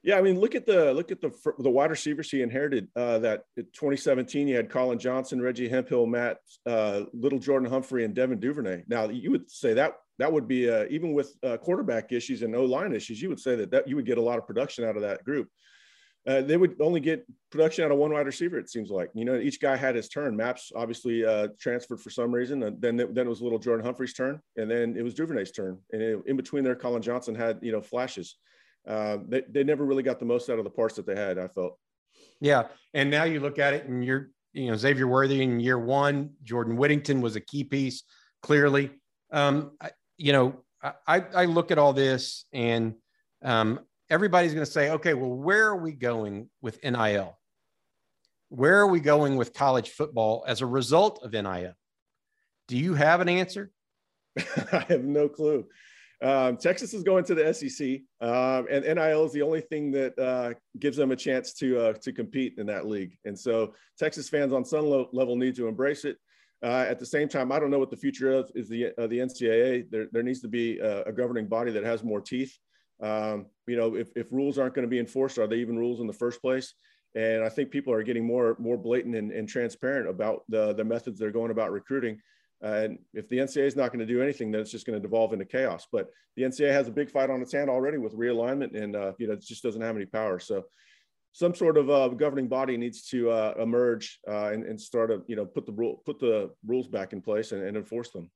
Yeah, 0.03 0.17
I 0.17 0.21
mean, 0.21 0.39
look 0.39 0.55
at 0.55 0.65
the 0.65 0.93
look 0.93 1.11
at 1.11 1.21
the 1.21 1.31
the 1.59 1.69
wide 1.69 1.89
receivers 1.89 2.29
he 2.29 2.41
inherited. 2.41 2.87
Uh, 2.95 3.19
that 3.19 3.43
2017, 3.55 4.47
you 4.47 4.55
had 4.55 4.69
Collin 4.69 4.99
Johnson, 4.99 5.41
Reggie 5.41 5.67
Hemphill, 5.67 6.07
Mapps 6.07 6.59
uh, 6.65 7.03
Little, 7.13 7.39
Jordan 7.39 7.69
Humphrey, 7.69 8.05
and 8.05 8.13
Devin 8.13 8.39
Duvernay. 8.39 8.83
Now, 8.87 9.09
you 9.09 9.31
would 9.31 9.49
say 9.49 9.73
that 9.73 9.95
that 10.19 10.31
would 10.31 10.47
be 10.47 10.69
uh, 10.69 10.85
even 10.89 11.13
with 11.13 11.33
uh, 11.43 11.57
quarterback 11.57 12.11
issues 12.11 12.41
and 12.41 12.55
O 12.55 12.65
line 12.65 12.93
issues, 12.93 13.21
you 13.21 13.29
would 13.29 13.39
say 13.39 13.55
that 13.55 13.71
that 13.71 13.87
you 13.87 13.95
would 13.95 14.05
get 14.05 14.17
a 14.17 14.21
lot 14.21 14.37
of 14.37 14.47
production 14.47 14.83
out 14.83 14.95
of 14.95 15.01
that 15.01 15.23
group. 15.23 15.49
Uh, 16.27 16.41
they 16.41 16.57
would 16.57 16.75
only 16.81 16.99
get 16.99 17.25
production 17.51 17.85
out 17.85 17.91
of 17.91 17.97
one 17.97 18.11
wide 18.11 18.25
receiver. 18.25 18.57
It 18.57 18.69
seems 18.69 18.89
like 18.89 19.09
you 19.13 19.23
know 19.23 19.37
each 19.37 19.61
guy 19.61 19.77
had 19.77 19.95
his 19.95 20.09
turn. 20.09 20.35
Mapps 20.35 20.71
obviously 20.75 21.25
uh, 21.25 21.47
transferred 21.59 22.01
for 22.01 22.09
some 22.09 22.33
reason, 22.33 22.63
and 22.63 22.81
then 22.81 22.97
then 22.97 23.25
it 23.25 23.29
was 23.29 23.41
little 23.41 23.59
Jordan 23.59 23.85
Humphrey's 23.85 24.13
turn, 24.13 24.41
and 24.57 24.69
then 24.69 24.95
it 24.97 25.03
was 25.03 25.13
Duvernay's 25.13 25.51
turn, 25.51 25.79
and 25.91 26.23
in 26.25 26.35
between 26.35 26.63
there, 26.63 26.75
Collin 26.75 27.01
Johnson 27.01 27.33
had 27.33 27.59
you 27.61 27.71
know 27.71 27.81
flashes. 27.81 28.35
Uh, 28.87 29.17
they 29.27 29.43
they 29.49 29.63
never 29.63 29.85
really 29.85 30.03
got 30.03 30.19
the 30.19 30.25
most 30.25 30.49
out 30.49 30.57
of 30.57 30.63
the 30.63 30.69
parts 30.69 30.95
that 30.95 31.05
they 31.05 31.15
had. 31.15 31.37
I 31.37 31.47
felt. 31.47 31.77
Yeah, 32.39 32.67
and 32.93 33.09
now 33.09 33.23
you 33.23 33.39
look 33.39 33.59
at 33.59 33.73
it, 33.73 33.85
and 33.85 34.03
you're 34.03 34.29
you 34.53 34.69
know 34.71 34.77
Xavier 34.77 35.07
Worthy 35.07 35.41
in 35.41 35.59
year 35.59 35.77
one, 35.77 36.31
Jordan 36.43 36.77
Whittington 36.77 37.21
was 37.21 37.35
a 37.35 37.41
key 37.41 37.63
piece 37.63 38.03
clearly. 38.41 38.91
Um, 39.31 39.71
I, 39.81 39.91
you 40.17 40.31
know, 40.33 40.63
I 40.81 41.19
I 41.35 41.45
look 41.45 41.71
at 41.71 41.77
all 41.77 41.93
this 41.93 42.45
and 42.53 42.95
um, 43.43 43.79
everybody's 44.09 44.53
going 44.53 44.65
to 44.65 44.71
say, 44.71 44.91
okay, 44.91 45.13
well, 45.13 45.33
where 45.33 45.67
are 45.67 45.77
we 45.77 45.91
going 45.91 46.49
with 46.61 46.83
NIL? 46.83 47.37
Where 48.49 48.79
are 48.79 48.87
we 48.87 48.99
going 48.99 49.35
with 49.35 49.53
college 49.53 49.89
football 49.89 50.45
as 50.47 50.61
a 50.61 50.65
result 50.65 51.21
of 51.23 51.33
NIL? 51.33 51.73
Do 52.67 52.77
you 52.77 52.93
have 52.93 53.21
an 53.21 53.29
answer? 53.29 53.71
I 54.71 54.85
have 54.89 55.03
no 55.03 55.27
clue. 55.27 55.65
Um, 56.21 56.57
Texas 56.57 56.93
is 56.93 57.03
going 57.03 57.23
to 57.25 57.35
the 57.35 57.53
SEC, 57.53 58.01
um, 58.21 58.65
and 58.71 58.83
NIL 58.85 59.25
is 59.25 59.33
the 59.33 59.43
only 59.43 59.61
thing 59.61 59.91
that 59.91 60.17
uh, 60.17 60.53
gives 60.79 60.97
them 60.97 61.11
a 61.11 61.15
chance 61.15 61.53
to 61.55 61.79
uh, 61.79 61.93
to 62.01 62.11
compete 62.11 62.55
in 62.57 62.65
that 62.67 62.87
league. 62.87 63.15
And 63.25 63.37
so, 63.37 63.73
Texas 63.99 64.27
fans 64.27 64.51
on 64.51 64.65
some 64.65 64.89
level 65.13 65.35
need 65.35 65.55
to 65.55 65.67
embrace 65.67 66.05
it. 66.05 66.17
Uh, 66.63 66.85
at 66.89 66.97
the 66.97 67.05
same 67.05 67.29
time, 67.29 67.51
I 67.51 67.59
don't 67.59 67.69
know 67.69 67.77
what 67.77 67.91
the 67.91 67.97
future 67.97 68.33
of 68.33 68.49
is 68.55 68.67
the 68.67 68.87
uh, 68.97 69.07
the 69.07 69.19
NCAA. 69.19 69.91
There, 69.91 70.07
there 70.11 70.23
needs 70.23 70.41
to 70.41 70.47
be 70.47 70.79
a, 70.79 71.03
a 71.03 71.11
governing 71.11 71.47
body 71.47 71.71
that 71.71 71.83
has 71.83 72.03
more 72.03 72.21
teeth 72.21 72.57
um, 73.01 73.47
you 73.67 73.77
know, 73.77 73.95
if, 73.95 74.09
if 74.15 74.31
rules 74.31 74.57
aren't 74.57 74.73
going 74.73 74.85
to 74.85 74.89
be 74.89 74.99
enforced, 74.99 75.37
are 75.37 75.47
they 75.47 75.57
even 75.57 75.77
rules 75.77 75.99
in 75.99 76.07
the 76.07 76.13
first 76.13 76.41
place? 76.41 76.73
And 77.15 77.43
I 77.43 77.49
think 77.49 77.71
people 77.71 77.93
are 77.93 78.03
getting 78.03 78.25
more 78.25 78.55
more 78.59 78.77
blatant 78.77 79.15
and, 79.15 79.31
and 79.31 79.47
transparent 79.47 80.09
about 80.09 80.43
the 80.49 80.73
the 80.73 80.83
methods 80.83 81.17
they're 81.17 81.31
going 81.31 81.51
about 81.51 81.71
recruiting. 81.71 82.19
And 82.61 82.97
if 83.13 83.29
the 83.29 83.37
NCAA 83.37 83.67
is 83.67 83.75
not 83.75 83.91
going 83.91 83.99
to 83.99 84.05
do 84.05 84.21
anything, 84.21 84.51
then 84.51 84.61
it's 84.61 84.71
just 84.71 84.85
going 84.85 84.99
to 84.99 85.01
devolve 85.01 85.33
into 85.33 85.45
chaos. 85.45 85.87
But 85.91 86.09
the 86.35 86.43
NCAA 86.43 86.71
has 86.71 86.87
a 86.87 86.91
big 86.91 87.11
fight 87.11 87.29
on 87.29 87.41
its 87.41 87.53
hand 87.53 87.69
already 87.69 87.97
with 87.97 88.15
realignment, 88.15 88.75
and 88.75 88.95
uh, 88.95 89.13
you 89.19 89.27
know 89.27 89.33
it 89.33 89.41
just 89.41 89.63
doesn't 89.63 89.81
have 89.81 89.95
any 89.95 90.05
power. 90.05 90.39
So 90.39 90.65
some 91.33 91.53
sort 91.53 91.77
of 91.77 91.89
uh, 91.89 92.07
governing 92.09 92.47
body 92.47 92.77
needs 92.77 93.03
to 93.09 93.29
uh, 93.29 93.53
emerge 93.59 94.19
uh, 94.27 94.47
and, 94.47 94.63
and, 94.63 94.81
start 94.81 95.09
to 95.09 95.21
you 95.27 95.35
know 95.35 95.45
put 95.45 95.67
the 95.67 95.71
rule 95.71 96.01
put 96.05 96.19
the 96.19 96.49
rules 96.65 96.87
back 96.87 97.13
in 97.13 97.21
place 97.21 97.51
and, 97.51 97.63
and, 97.63 97.77
enforce 97.77 98.09
them. 98.09 98.31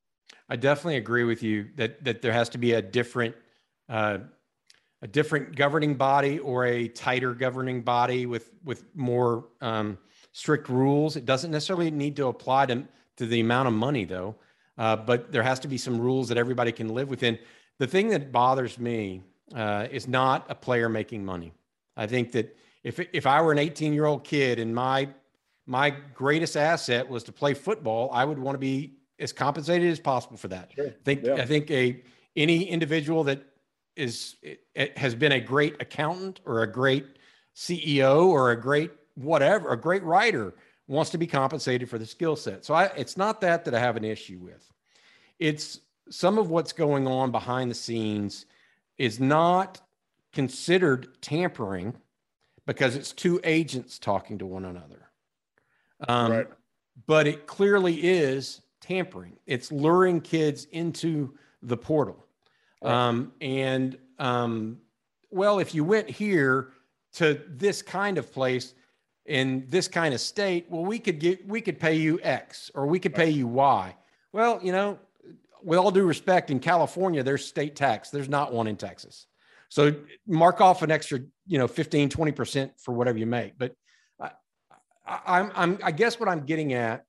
I 0.50 0.56
definitely 0.56 0.98
agree 0.98 1.24
with 1.24 1.42
you 1.42 1.70
that 1.78 2.04
that 2.04 2.22
there 2.22 2.34
has 2.34 2.50
to 2.50 2.60
be 2.60 2.74
a 2.74 2.81
different 2.81 3.36
uh, 3.90 4.20
a 5.01 5.07
different 5.07 5.55
governing 5.55 5.96
body 5.96 6.38
or 6.38 6.66
a 6.66 6.88
tighter 6.90 7.34
governing 7.34 7.81
body 7.81 8.27
with 8.27 8.51
with 8.64 8.86
more 8.96 9.48
um, 9.62 9.98
strict 10.31 10.70
rules. 10.70 11.16
It 11.16 11.25
doesn't 11.25 11.50
necessarily 11.50 11.90
need 11.90 12.16
to 12.18 12.27
apply 12.27 12.68
to, 12.68 12.84
to 13.22 13.27
the 13.27 13.40
amount 13.40 13.68
of 13.68 13.74
money 13.75 14.03
though, 14.03 14.36
uh, 14.79 14.96
but 14.96 15.31
there 15.31 15.44
has 15.44 15.60
to 15.60 15.68
be 15.68 15.77
some 15.77 16.00
rules 16.00 16.27
that 16.29 16.38
everybody 16.38 16.72
can 16.72 16.90
live 16.90 17.07
within. 17.07 17.38
The 17.77 17.86
thing 17.86 18.10
that 18.10 18.31
bothers 18.31 18.79
me 18.79 19.22
uh, 19.53 19.88
is 19.92 20.07
not 20.07 20.46
a 20.50 20.55
player 20.55 20.90
making 20.90 21.24
money. 21.24 21.53
I 21.96 22.07
think 22.07 22.31
that 22.31 22.57
if 22.84 23.00
if 23.14 23.27
I 23.27 23.42
were 23.42 23.51
an 23.51 23.60
18 23.60 23.94
year 23.94 24.05
old 24.05 24.24
kid 24.24 24.57
and 24.57 24.74
my 24.74 25.10
my 25.68 25.92
greatest 26.16 26.57
asset 26.57 27.07
was 27.07 27.24
to 27.25 27.31
play 27.31 27.53
football, 27.53 28.10
I 28.12 28.25
would 28.25 28.40
want 28.40 28.55
to 28.55 28.60
be 28.60 28.96
as 29.20 29.31
compensated 29.31 29.92
as 29.92 30.00
possible 30.00 30.38
for 30.38 30.48
that. 30.48 30.72
Sure. 30.75 30.88
I 30.88 30.94
think 31.05 31.24
yeah. 31.24 31.36
I 31.36 31.46
think 31.46 31.70
a 31.70 32.01
any 32.36 32.64
individual 32.64 33.24
that 33.25 33.44
is 33.96 34.36
it, 34.42 34.62
it 34.74 34.98
has 34.98 35.14
been 35.14 35.34
a 35.34 35.40
great 35.40 35.79
accountant 35.79 36.40
or 36.44 36.64
a 36.64 36.72
great 36.72 37.05
CEO 37.55 38.25
or 38.25 38.50
a 38.50 38.60
great 38.60 38.90
whatever, 39.14 39.70
a 39.70 39.77
great 39.77 40.01
writer 40.01 40.55
wants 40.87 41.11
to 41.11 41.17
be 41.17 41.27
compensated 41.27 41.89
for 41.89 41.98
the 41.98 42.05
skill 42.05 42.35
set. 42.35 42.65
So 42.65 42.74
I, 42.74 42.85
it's 42.98 43.17
not 43.17 43.41
that 43.41 43.65
that 43.65 43.74
I 43.74 43.79
have 43.79 43.98
an 43.98 44.03
issue 44.03 44.39
with. 44.39 44.72
It's 45.39 45.79
some 46.09 46.37
of 46.37 46.50
what's 46.50 46.74
going 46.74 47.07
on 47.07 47.31
behind 47.31 47.72
the 47.72 47.75
scenes 47.75 48.46
is 48.98 49.20
not 49.20 49.81
considered 50.33 51.22
tampering 51.22 51.94
because 52.65 52.96
it's 52.96 53.11
two 53.11 53.39
agents 53.44 53.98
talking 53.98 54.37
to 54.37 54.46
one 54.46 54.65
another. 54.65 55.09
Um, 56.07 56.31
right. 56.31 56.48
But 57.07 57.27
it 57.27 57.48
clearly 57.48 57.96
is 57.96 58.61
tampering. 58.81 59.37
It's 59.46 59.72
luring 59.72 60.22
kids 60.22 60.65
into 60.65 61.35
the 61.61 61.77
portal. 61.77 62.25
Um, 62.81 63.31
and 63.41 63.98
um, 64.20 64.79
well, 65.29 65.59
if 65.59 65.74
you 65.74 65.83
went 65.83 66.09
here 66.09 66.74
to 67.13 67.41
this 67.48 67.81
kind 67.81 68.17
of 68.17 68.31
place 68.31 68.74
in 69.25 69.66
this 69.68 69.88
kind 69.88 70.14
of 70.14 70.22
state, 70.22 70.66
well, 70.70 70.84
we 70.84 71.00
could 71.00 71.20
get 71.20 71.48
we 71.48 71.62
could 71.62 71.79
pay 71.79 71.96
you 71.96 72.20
X 72.22 72.72
or 72.74 72.86
we 72.88 73.00
could 73.00 73.14
pay 73.14 73.29
you 73.29 73.48
Y. 73.48 73.96
Well, 74.34 74.60
you 74.64 74.72
know, 74.72 75.00
with 75.64 75.77
all 75.77 75.92
due 75.92 76.05
respect, 76.05 76.50
in 76.50 76.60
California, 76.60 77.24
there's 77.24 77.46
state 77.46 77.75
tax. 77.75 78.10
There's 78.10 78.29
not 78.29 78.53
one 78.53 78.68
in 78.68 78.77
Texas. 78.77 79.27
So 79.70 79.96
mark 80.27 80.60
off 80.60 80.81
an 80.81 80.92
extra, 80.92 81.20
you 81.48 81.57
know, 81.57 81.68
15, 81.68 82.10
20% 82.10 82.72
for 82.77 82.94
whatever 82.94 83.18
you 83.18 83.25
make. 83.25 83.57
But 83.57 83.74
I, 84.20 84.31
I'm, 85.07 85.51
I'm, 85.55 85.79
I 85.81 85.92
guess 85.92 86.20
what 86.20 86.27
I'm 86.27 86.42
getting 86.42 86.74
at 86.74 87.05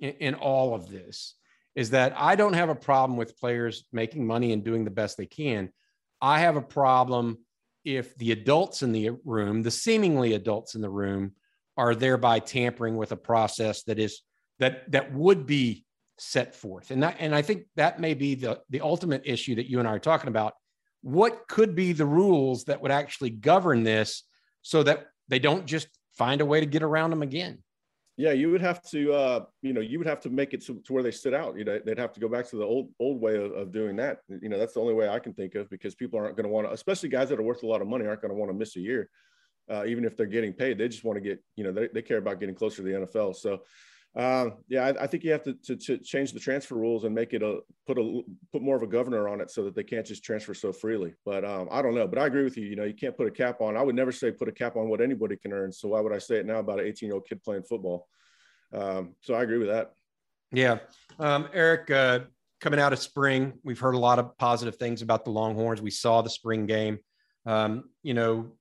in, 0.00 0.10
in 0.20 0.34
all 0.34 0.74
of 0.74 0.88
this 0.88 1.34
is 1.74 1.90
that 1.90 2.14
I 2.16 2.34
don't 2.34 2.54
have 2.54 2.70
a 2.70 2.74
problem 2.74 3.18
with 3.18 3.38
players 3.38 3.84
making 3.92 4.26
money 4.26 4.52
and 4.52 4.64
doing 4.64 4.84
the 4.84 4.90
best 4.90 5.18
they 5.18 5.26
can. 5.26 5.70
I 6.22 6.40
have 6.40 6.56
a 6.56 6.62
problem 6.62 7.38
if 7.84 8.16
the 8.16 8.32
adults 8.32 8.82
in 8.82 8.92
the 8.92 9.10
room, 9.24 9.62
the 9.62 9.70
seemingly 9.70 10.32
adults 10.32 10.74
in 10.74 10.80
the 10.80 10.88
room, 10.88 11.32
are 11.76 11.94
thereby 11.94 12.38
tampering 12.38 12.96
with 12.96 13.12
a 13.12 13.16
process 13.16 13.82
that 13.84 13.98
is 13.98 14.22
that 14.58 14.90
that 14.90 15.12
would 15.12 15.46
be 15.46 15.84
set 16.18 16.54
forth. 16.54 16.90
And 16.90 17.02
that 17.02 17.16
and 17.18 17.34
I 17.34 17.42
think 17.42 17.64
that 17.76 18.00
may 18.00 18.14
be 18.14 18.34
the 18.34 18.60
the 18.70 18.80
ultimate 18.80 19.22
issue 19.24 19.54
that 19.56 19.68
you 19.68 19.78
and 19.78 19.88
I 19.88 19.92
are 19.92 19.98
talking 19.98 20.28
about. 20.28 20.54
What 21.02 21.46
could 21.48 21.74
be 21.74 21.92
the 21.92 22.06
rules 22.06 22.64
that 22.64 22.80
would 22.80 22.90
actually 22.90 23.30
govern 23.30 23.84
this 23.84 24.24
so 24.62 24.82
that 24.82 25.06
they 25.28 25.38
don't 25.38 25.66
just 25.66 25.88
find 26.16 26.40
a 26.40 26.46
way 26.46 26.60
to 26.60 26.66
get 26.66 26.82
around 26.82 27.10
them 27.10 27.22
again? 27.22 27.62
Yeah, 28.18 28.32
you 28.32 28.50
would 28.50 28.62
have 28.62 28.82
to, 28.90 29.12
uh, 29.12 29.44
you 29.60 29.74
know, 29.74 29.82
you 29.82 29.98
would 29.98 30.06
have 30.06 30.20
to 30.20 30.30
make 30.30 30.54
it 30.54 30.64
to, 30.64 30.80
to, 30.86 30.92
where 30.94 31.02
they 31.02 31.10
sit 31.10 31.34
out. 31.34 31.58
You 31.58 31.64
know, 31.64 31.78
they'd 31.84 31.98
have 31.98 32.14
to 32.14 32.20
go 32.20 32.28
back 32.28 32.48
to 32.48 32.56
the 32.56 32.64
old 32.64 32.90
old 32.98 33.20
way 33.20 33.36
of, 33.36 33.52
of 33.52 33.72
doing 33.72 33.94
that. 33.96 34.20
You 34.28 34.48
know, 34.48 34.58
that's 34.58 34.72
the 34.72 34.80
only 34.80 34.94
way 34.94 35.08
I 35.08 35.18
can 35.18 35.34
think 35.34 35.54
of 35.54 35.68
because 35.68 35.94
people 35.94 36.18
aren't 36.18 36.34
going 36.34 36.46
to 36.46 36.52
want 36.52 36.66
to, 36.66 36.72
especially 36.72 37.10
guys 37.10 37.28
that 37.28 37.38
are 37.38 37.42
worth 37.42 37.62
a 37.62 37.66
lot 37.66 37.82
of 37.82 37.88
money, 37.88 38.06
aren't 38.06 38.22
going 38.22 38.32
to 38.32 38.38
want 38.38 38.50
to 38.50 38.56
miss 38.56 38.76
a 38.76 38.80
year, 38.80 39.10
uh, 39.70 39.84
even 39.86 40.04
if 40.04 40.16
they're 40.16 40.26
getting 40.26 40.52
paid. 40.52 40.78
They 40.78 40.88
just 40.88 41.04
want 41.04 41.16
to 41.16 41.20
get, 41.20 41.42
you 41.56 41.64
know, 41.64 41.72
they, 41.72 41.88
they 41.88 42.02
care 42.02 42.18
about 42.18 42.40
getting 42.40 42.54
closer 42.54 42.76
to 42.76 42.82
the 42.82 43.06
NFL. 43.06 43.36
So 43.36 43.62
uh, 44.16 44.50
yeah, 44.68 44.86
I, 44.86 45.04
I, 45.04 45.06
think 45.06 45.24
you 45.24 45.32
have 45.32 45.42
to, 45.42 45.52
to, 45.52 45.76
to, 45.76 45.98
change 45.98 46.32
the 46.32 46.40
transfer 46.40 46.74
rules 46.74 47.04
and 47.04 47.14
make 47.14 47.34
it 47.34 47.42
a 47.42 47.58
put 47.86 47.98
a 47.98 48.22
put 48.50 48.62
more 48.62 48.74
of 48.74 48.82
a 48.82 48.86
governor 48.86 49.28
on 49.28 49.42
it 49.42 49.50
so 49.50 49.62
that 49.64 49.74
they 49.74 49.82
can't 49.82 50.06
just 50.06 50.24
transfer 50.24 50.54
so 50.54 50.72
freely. 50.72 51.12
But 51.26 51.44
um, 51.44 51.68
I 51.70 51.82
don't 51.82 51.94
know. 51.94 52.08
But 52.08 52.18
I 52.18 52.26
agree 52.26 52.42
with 52.42 52.56
you. 52.56 52.64
You 52.64 52.76
know, 52.76 52.84
you 52.84 52.94
can't 52.94 53.14
put 53.14 53.26
a 53.26 53.30
cap 53.30 53.60
on. 53.60 53.76
I 53.76 53.82
would 53.82 53.94
never 53.94 54.12
say 54.12 54.30
put 54.30 54.48
a 54.48 54.52
cap 54.52 54.76
on 54.76 54.88
what 54.88 55.02
anybody 55.02 55.36
can 55.36 55.52
earn. 55.52 55.70
So 55.70 55.88
why 55.88 56.00
would 56.00 56.14
I 56.14 56.18
say 56.18 56.36
it 56.36 56.46
now 56.46 56.60
about 56.60 56.80
an 56.80 56.86
18 56.86 57.08
year 57.08 57.14
old 57.14 57.28
kid 57.28 57.42
playing 57.42 57.64
football? 57.64 58.08
Um, 58.72 59.16
so 59.20 59.34
I 59.34 59.42
agree 59.42 59.58
with 59.58 59.68
that. 59.68 59.92
Yeah, 60.50 60.78
um, 61.18 61.48
Eric. 61.52 61.90
Uh, 61.90 62.20
coming 62.62 62.80
out 62.80 62.94
of 62.94 62.98
spring, 62.98 63.52
we've 63.64 63.78
heard 63.78 63.94
a 63.94 63.98
lot 63.98 64.18
of 64.18 64.36
positive 64.38 64.76
things 64.76 65.02
about 65.02 65.26
the 65.26 65.30
Longhorns. 65.30 65.82
We 65.82 65.90
saw 65.90 66.22
the 66.22 66.30
spring 66.30 66.64
game. 66.64 67.00
Um, 67.44 67.90
you 68.02 68.14
know, 68.14 68.52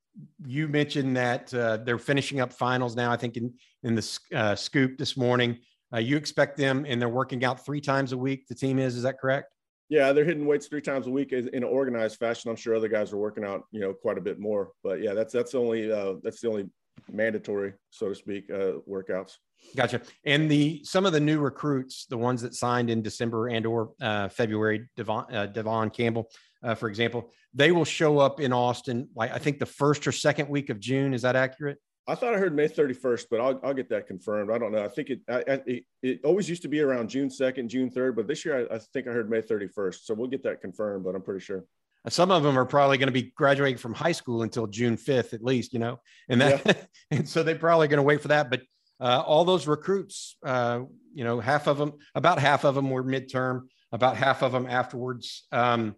you 0.45 0.67
mentioned 0.67 1.17
that 1.17 1.53
uh, 1.53 1.77
they're 1.77 1.97
finishing 1.97 2.39
up 2.39 2.53
finals 2.53 2.95
now. 2.95 3.11
I 3.11 3.17
think 3.17 3.37
in 3.37 3.53
in 3.83 3.95
the 3.95 4.19
uh, 4.33 4.55
scoop 4.55 4.97
this 4.97 5.15
morning. 5.15 5.59
Uh, 5.93 5.99
you 5.99 6.17
expect 6.17 6.57
them, 6.57 6.85
and 6.87 6.99
they're 6.99 7.07
working 7.07 7.45
out 7.45 7.63
three 7.63 7.79
times 7.79 8.11
a 8.11 8.17
week. 8.17 8.47
The 8.47 8.55
team 8.55 8.79
is, 8.79 8.97
is 8.97 9.03
that 9.03 9.19
correct? 9.19 9.53
Yeah, 9.87 10.11
they're 10.13 10.25
hitting 10.25 10.45
weights 10.45 10.67
three 10.67 10.81
times 10.81 11.05
a 11.05 11.11
week 11.11 11.31
in 11.31 11.47
an 11.53 11.63
organized 11.63 12.17
fashion. 12.17 12.49
I'm 12.49 12.55
sure 12.55 12.75
other 12.75 12.87
guys 12.87 13.13
are 13.13 13.17
working 13.17 13.45
out, 13.45 13.65
you 13.71 13.79
know, 13.79 13.93
quite 13.93 14.17
a 14.17 14.21
bit 14.21 14.39
more. 14.39 14.71
But 14.83 15.01
yeah, 15.01 15.13
that's 15.13 15.31
that's 15.31 15.53
only 15.53 15.91
uh, 15.91 16.15
that's 16.23 16.41
the 16.41 16.49
only 16.49 16.69
mandatory, 17.11 17.73
so 17.91 18.09
to 18.09 18.15
speak, 18.15 18.49
uh, 18.49 18.79
workouts. 18.89 19.33
Gotcha. 19.75 20.01
And 20.25 20.49
the 20.49 20.83
some 20.83 21.05
of 21.05 21.13
the 21.13 21.19
new 21.19 21.39
recruits, 21.39 22.07
the 22.07 22.17
ones 22.17 22.41
that 22.41 22.55
signed 22.55 22.89
in 22.89 23.01
December 23.01 23.49
and 23.49 23.65
or 23.65 23.91
uh, 24.01 24.27
February, 24.29 24.89
Devon, 24.95 25.25
uh, 25.31 25.45
Devon 25.47 25.91
Campbell, 25.91 26.29
uh, 26.65 26.75
for 26.75 26.89
example, 26.89 27.31
they 27.53 27.71
will 27.71 27.85
show 27.85 28.17
up 28.17 28.39
in 28.39 28.51
Austin. 28.51 29.07
Like 29.15 29.31
I 29.31 29.37
think 29.37 29.59
the 29.59 29.65
first 29.65 30.07
or 30.07 30.11
second 30.11 30.49
week 30.49 30.69
of 30.69 30.79
June. 30.79 31.13
Is 31.13 31.21
that 31.21 31.35
accurate? 31.35 31.77
I 32.07 32.15
thought 32.15 32.35
I 32.35 32.37
heard 32.37 32.55
May 32.55 32.67
31st, 32.67 33.25
but 33.31 33.39
I'll, 33.39 33.59
I'll 33.63 33.73
get 33.73 33.89
that 33.89 34.05
confirmed. 34.05 34.51
I 34.51 34.57
don't 34.59 34.71
know. 34.71 34.83
I 34.83 34.87
think 34.87 35.09
it, 35.09 35.21
I, 35.27 35.43
it, 35.65 35.85
it 36.03 36.19
always 36.23 36.47
used 36.47 36.61
to 36.61 36.67
be 36.67 36.81
around 36.81 37.09
June 37.09 37.29
2nd, 37.29 37.67
June 37.67 37.89
3rd, 37.89 38.15
but 38.15 38.27
this 38.27 38.45
year 38.45 38.67
I, 38.69 38.75
I, 38.75 38.77
think 38.77 39.07
I 39.07 39.11
heard 39.11 39.27
May 39.27 39.41
31st. 39.41 40.03
So 40.03 40.13
we'll 40.13 40.27
get 40.27 40.43
that 40.43 40.61
confirmed, 40.61 41.03
but 41.03 41.15
I'm 41.15 41.23
pretty 41.23 41.43
sure. 41.43 41.63
Some 42.07 42.29
of 42.29 42.43
them 42.43 42.59
are 42.59 42.65
probably 42.65 42.99
going 42.99 43.07
to 43.07 43.13
be 43.13 43.33
graduating 43.35 43.79
from 43.79 43.95
high 43.95 44.11
school 44.11 44.43
until 44.43 44.67
June 44.67 44.97
5th, 44.97 45.33
at 45.33 45.43
least, 45.43 45.73
you 45.73 45.79
know, 45.79 45.99
and 46.29 46.41
that, 46.41 46.61
yeah. 46.63 46.73
and 47.17 47.27
so 47.27 47.41
they're 47.41 47.55
probably 47.55 47.87
going 47.87 47.97
to 47.97 48.03
wait 48.03 48.21
for 48.21 48.27
that. 48.27 48.51
But 48.51 48.61
uh, 48.99 49.23
all 49.25 49.43
those 49.43 49.65
recruits, 49.65 50.37
uh, 50.45 50.81
you 51.11 51.23
know, 51.23 51.39
half 51.39 51.65
of 51.65 51.79
them, 51.79 51.93
about 52.13 52.37
half 52.37 52.65
of 52.65 52.75
them 52.75 52.91
were 52.91 53.03
midterm, 53.03 53.61
about 53.91 54.15
half 54.15 54.43
of 54.43 54.51
them 54.51 54.67
afterwards. 54.67 55.47
Um, 55.51 55.95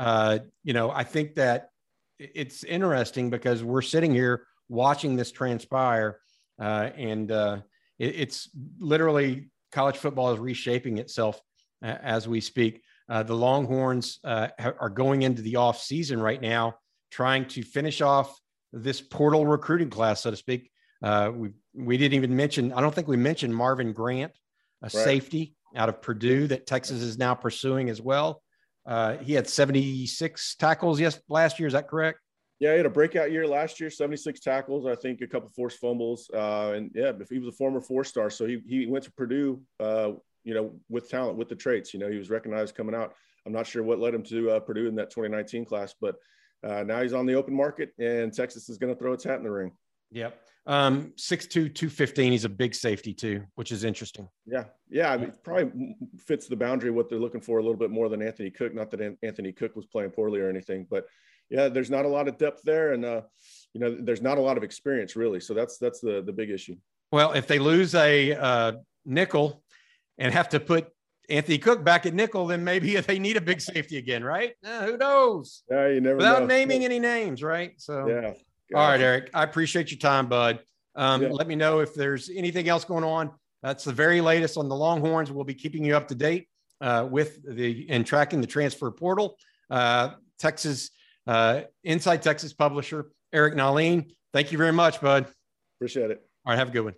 uh, 0.00 0.38
you 0.64 0.72
know, 0.72 0.90
I 0.90 1.04
think 1.04 1.34
that 1.34 1.68
it's 2.18 2.64
interesting 2.64 3.28
because 3.28 3.62
we're 3.62 3.82
sitting 3.82 4.14
here 4.14 4.46
watching 4.70 5.14
this 5.14 5.30
transpire, 5.30 6.20
uh, 6.58 6.88
and 6.96 7.30
uh, 7.30 7.58
it, 7.98 8.14
it's 8.16 8.48
literally 8.78 9.50
college 9.72 9.98
football 9.98 10.32
is 10.32 10.38
reshaping 10.38 10.96
itself 10.96 11.38
as 11.82 12.26
we 12.26 12.40
speak. 12.40 12.82
Uh, 13.10 13.22
the 13.22 13.34
Longhorns 13.34 14.20
are 14.24 14.92
going 14.94 15.20
into 15.20 15.42
the 15.42 15.56
off 15.56 15.82
season 15.82 16.18
right 16.18 16.40
now, 16.40 16.76
trying 17.10 17.44
to 17.48 17.62
finish 17.62 18.00
off 18.00 18.34
this 18.72 19.02
portal 19.02 19.46
recruiting 19.46 19.90
class, 19.90 20.22
so 20.22 20.30
to 20.30 20.36
speak. 20.36 20.70
we 21.34 21.50
we 21.74 21.98
didn't 21.98 22.14
even 22.14 22.34
mention, 22.34 22.72
I 22.72 22.80
don't 22.80 22.94
think 22.94 23.06
we 23.06 23.18
mentioned 23.18 23.54
Marvin 23.54 23.92
Grant, 23.92 24.32
a 24.82 24.86
right. 24.86 24.92
safety 24.92 25.56
out 25.76 25.90
of 25.90 26.00
Purdue 26.00 26.46
that 26.46 26.66
Texas 26.66 27.02
is 27.02 27.18
now 27.18 27.34
pursuing 27.34 27.90
as 27.90 28.00
well. 28.00 28.42
Uh, 28.86 29.16
he 29.18 29.32
had 29.32 29.48
76 29.48 30.54
tackles 30.56 31.00
yes 31.00 31.20
last 31.28 31.58
year. 31.58 31.66
Is 31.66 31.72
that 31.74 31.88
correct? 31.88 32.20
Yeah, 32.60 32.72
he 32.72 32.76
had 32.76 32.86
a 32.86 32.90
breakout 32.90 33.32
year 33.32 33.46
last 33.46 33.80
year, 33.80 33.88
76 33.88 34.38
tackles, 34.40 34.86
I 34.86 34.94
think 34.94 35.22
a 35.22 35.26
couple 35.26 35.48
forced 35.48 35.78
fumbles. 35.78 36.30
Uh, 36.32 36.72
and 36.76 36.90
yeah, 36.94 37.12
he 37.30 37.38
was 37.38 37.48
a 37.48 37.56
former 37.56 37.80
four 37.80 38.04
star, 38.04 38.28
so 38.28 38.46
he, 38.46 38.60
he 38.66 38.86
went 38.86 39.04
to 39.04 39.12
Purdue, 39.12 39.62
uh, 39.80 40.12
you 40.44 40.52
know, 40.52 40.74
with 40.90 41.08
talent, 41.08 41.38
with 41.38 41.48
the 41.48 41.56
traits, 41.56 41.94
you 41.94 42.00
know, 42.00 42.10
he 42.10 42.18
was 42.18 42.28
recognized 42.28 42.74
coming 42.74 42.94
out. 42.94 43.14
I'm 43.46 43.52
not 43.52 43.66
sure 43.66 43.82
what 43.82 43.98
led 43.98 44.14
him 44.14 44.22
to 44.24 44.50
uh, 44.50 44.60
Purdue 44.60 44.88
in 44.88 44.94
that 44.96 45.10
2019 45.10 45.64
class, 45.64 45.94
but 45.98 46.16
uh, 46.62 46.82
now 46.82 47.00
he's 47.00 47.14
on 47.14 47.24
the 47.24 47.34
open 47.34 47.54
market 47.54 47.94
and 47.98 48.32
Texas 48.32 48.68
is 48.68 48.76
going 48.76 48.92
to 48.92 48.98
throw 48.98 49.14
its 49.14 49.24
hat 49.24 49.38
in 49.38 49.44
the 49.44 49.50
ring. 49.50 49.72
Yep. 50.12 50.40
Um, 50.66 51.12
6'2, 51.16 51.74
215. 51.74 52.32
He's 52.32 52.44
a 52.44 52.48
big 52.48 52.74
safety 52.74 53.14
too, 53.14 53.42
which 53.54 53.72
is 53.72 53.84
interesting. 53.84 54.28
Yeah. 54.46 54.64
Yeah. 54.88 55.12
I 55.12 55.16
mean, 55.16 55.32
probably 55.42 55.96
fits 56.18 56.46
the 56.46 56.56
boundary 56.56 56.90
what 56.90 57.08
they're 57.08 57.18
looking 57.18 57.40
for 57.40 57.58
a 57.58 57.62
little 57.62 57.78
bit 57.78 57.90
more 57.90 58.08
than 58.08 58.22
Anthony 58.22 58.50
Cook. 58.50 58.74
Not 58.74 58.90
that 58.90 59.16
Anthony 59.22 59.52
Cook 59.52 59.74
was 59.74 59.86
playing 59.86 60.10
poorly 60.10 60.40
or 60.40 60.48
anything, 60.48 60.86
but 60.90 61.06
yeah, 61.48 61.68
there's 61.68 61.90
not 61.90 62.04
a 62.04 62.08
lot 62.08 62.28
of 62.28 62.38
depth 62.38 62.62
there. 62.62 62.92
And, 62.92 63.04
uh, 63.04 63.22
you 63.72 63.80
know, 63.80 63.96
there's 64.00 64.22
not 64.22 64.38
a 64.38 64.40
lot 64.40 64.56
of 64.56 64.62
experience 64.62 65.16
really. 65.16 65.40
So 65.40 65.54
that's, 65.54 65.78
that's 65.78 66.00
the, 66.00 66.22
the 66.22 66.32
big 66.32 66.50
issue. 66.50 66.76
Well, 67.10 67.32
if 67.32 67.46
they 67.46 67.58
lose 67.58 67.94
a 67.94 68.34
uh, 68.34 68.72
nickel 69.04 69.64
and 70.18 70.32
have 70.32 70.50
to 70.50 70.60
put 70.60 70.88
Anthony 71.28 71.58
Cook 71.58 71.82
back 71.82 72.06
at 72.06 72.14
nickel, 72.14 72.46
then 72.46 72.62
maybe 72.62 72.96
they 73.00 73.18
need 73.18 73.36
a 73.36 73.40
big 73.40 73.60
safety 73.60 73.96
again, 73.96 74.22
right? 74.22 74.52
Uh, 74.64 74.82
who 74.82 74.96
knows? 74.96 75.62
Yeah, 75.70 75.88
you 75.88 76.00
never 76.00 76.16
Without 76.16 76.40
know. 76.40 76.46
naming 76.46 76.84
any 76.84 76.98
names, 76.98 77.42
right? 77.42 77.72
So 77.78 78.06
yeah, 78.06 78.34
all 78.74 78.88
right, 78.88 79.00
Eric. 79.00 79.30
I 79.34 79.42
appreciate 79.42 79.90
your 79.90 79.98
time, 79.98 80.28
bud. 80.28 80.60
Um, 80.94 81.22
yeah. 81.22 81.28
Let 81.30 81.46
me 81.46 81.54
know 81.54 81.80
if 81.80 81.94
there's 81.94 82.30
anything 82.30 82.68
else 82.68 82.84
going 82.84 83.04
on. 83.04 83.30
That's 83.62 83.84
the 83.84 83.92
very 83.92 84.20
latest 84.20 84.56
on 84.56 84.68
the 84.68 84.76
Longhorns. 84.76 85.30
We'll 85.30 85.44
be 85.44 85.54
keeping 85.54 85.84
you 85.84 85.96
up 85.96 86.08
to 86.08 86.14
date 86.14 86.48
uh, 86.80 87.06
with 87.10 87.38
the 87.46 87.86
and 87.90 88.06
tracking 88.06 88.40
the 88.40 88.46
transfer 88.46 88.90
portal. 88.90 89.36
Uh, 89.68 90.12
Texas 90.38 90.90
uh, 91.26 91.62
Inside 91.84 92.22
Texas 92.22 92.52
publisher 92.52 93.12
Eric 93.32 93.54
Nahlin. 93.54 94.10
Thank 94.32 94.52
you 94.52 94.58
very 94.58 94.72
much, 94.72 95.00
bud. 95.00 95.26
Appreciate 95.78 96.10
it. 96.10 96.22
All 96.44 96.52
right, 96.52 96.58
have 96.58 96.68
a 96.68 96.72
good 96.72 96.84
one. 96.84 96.94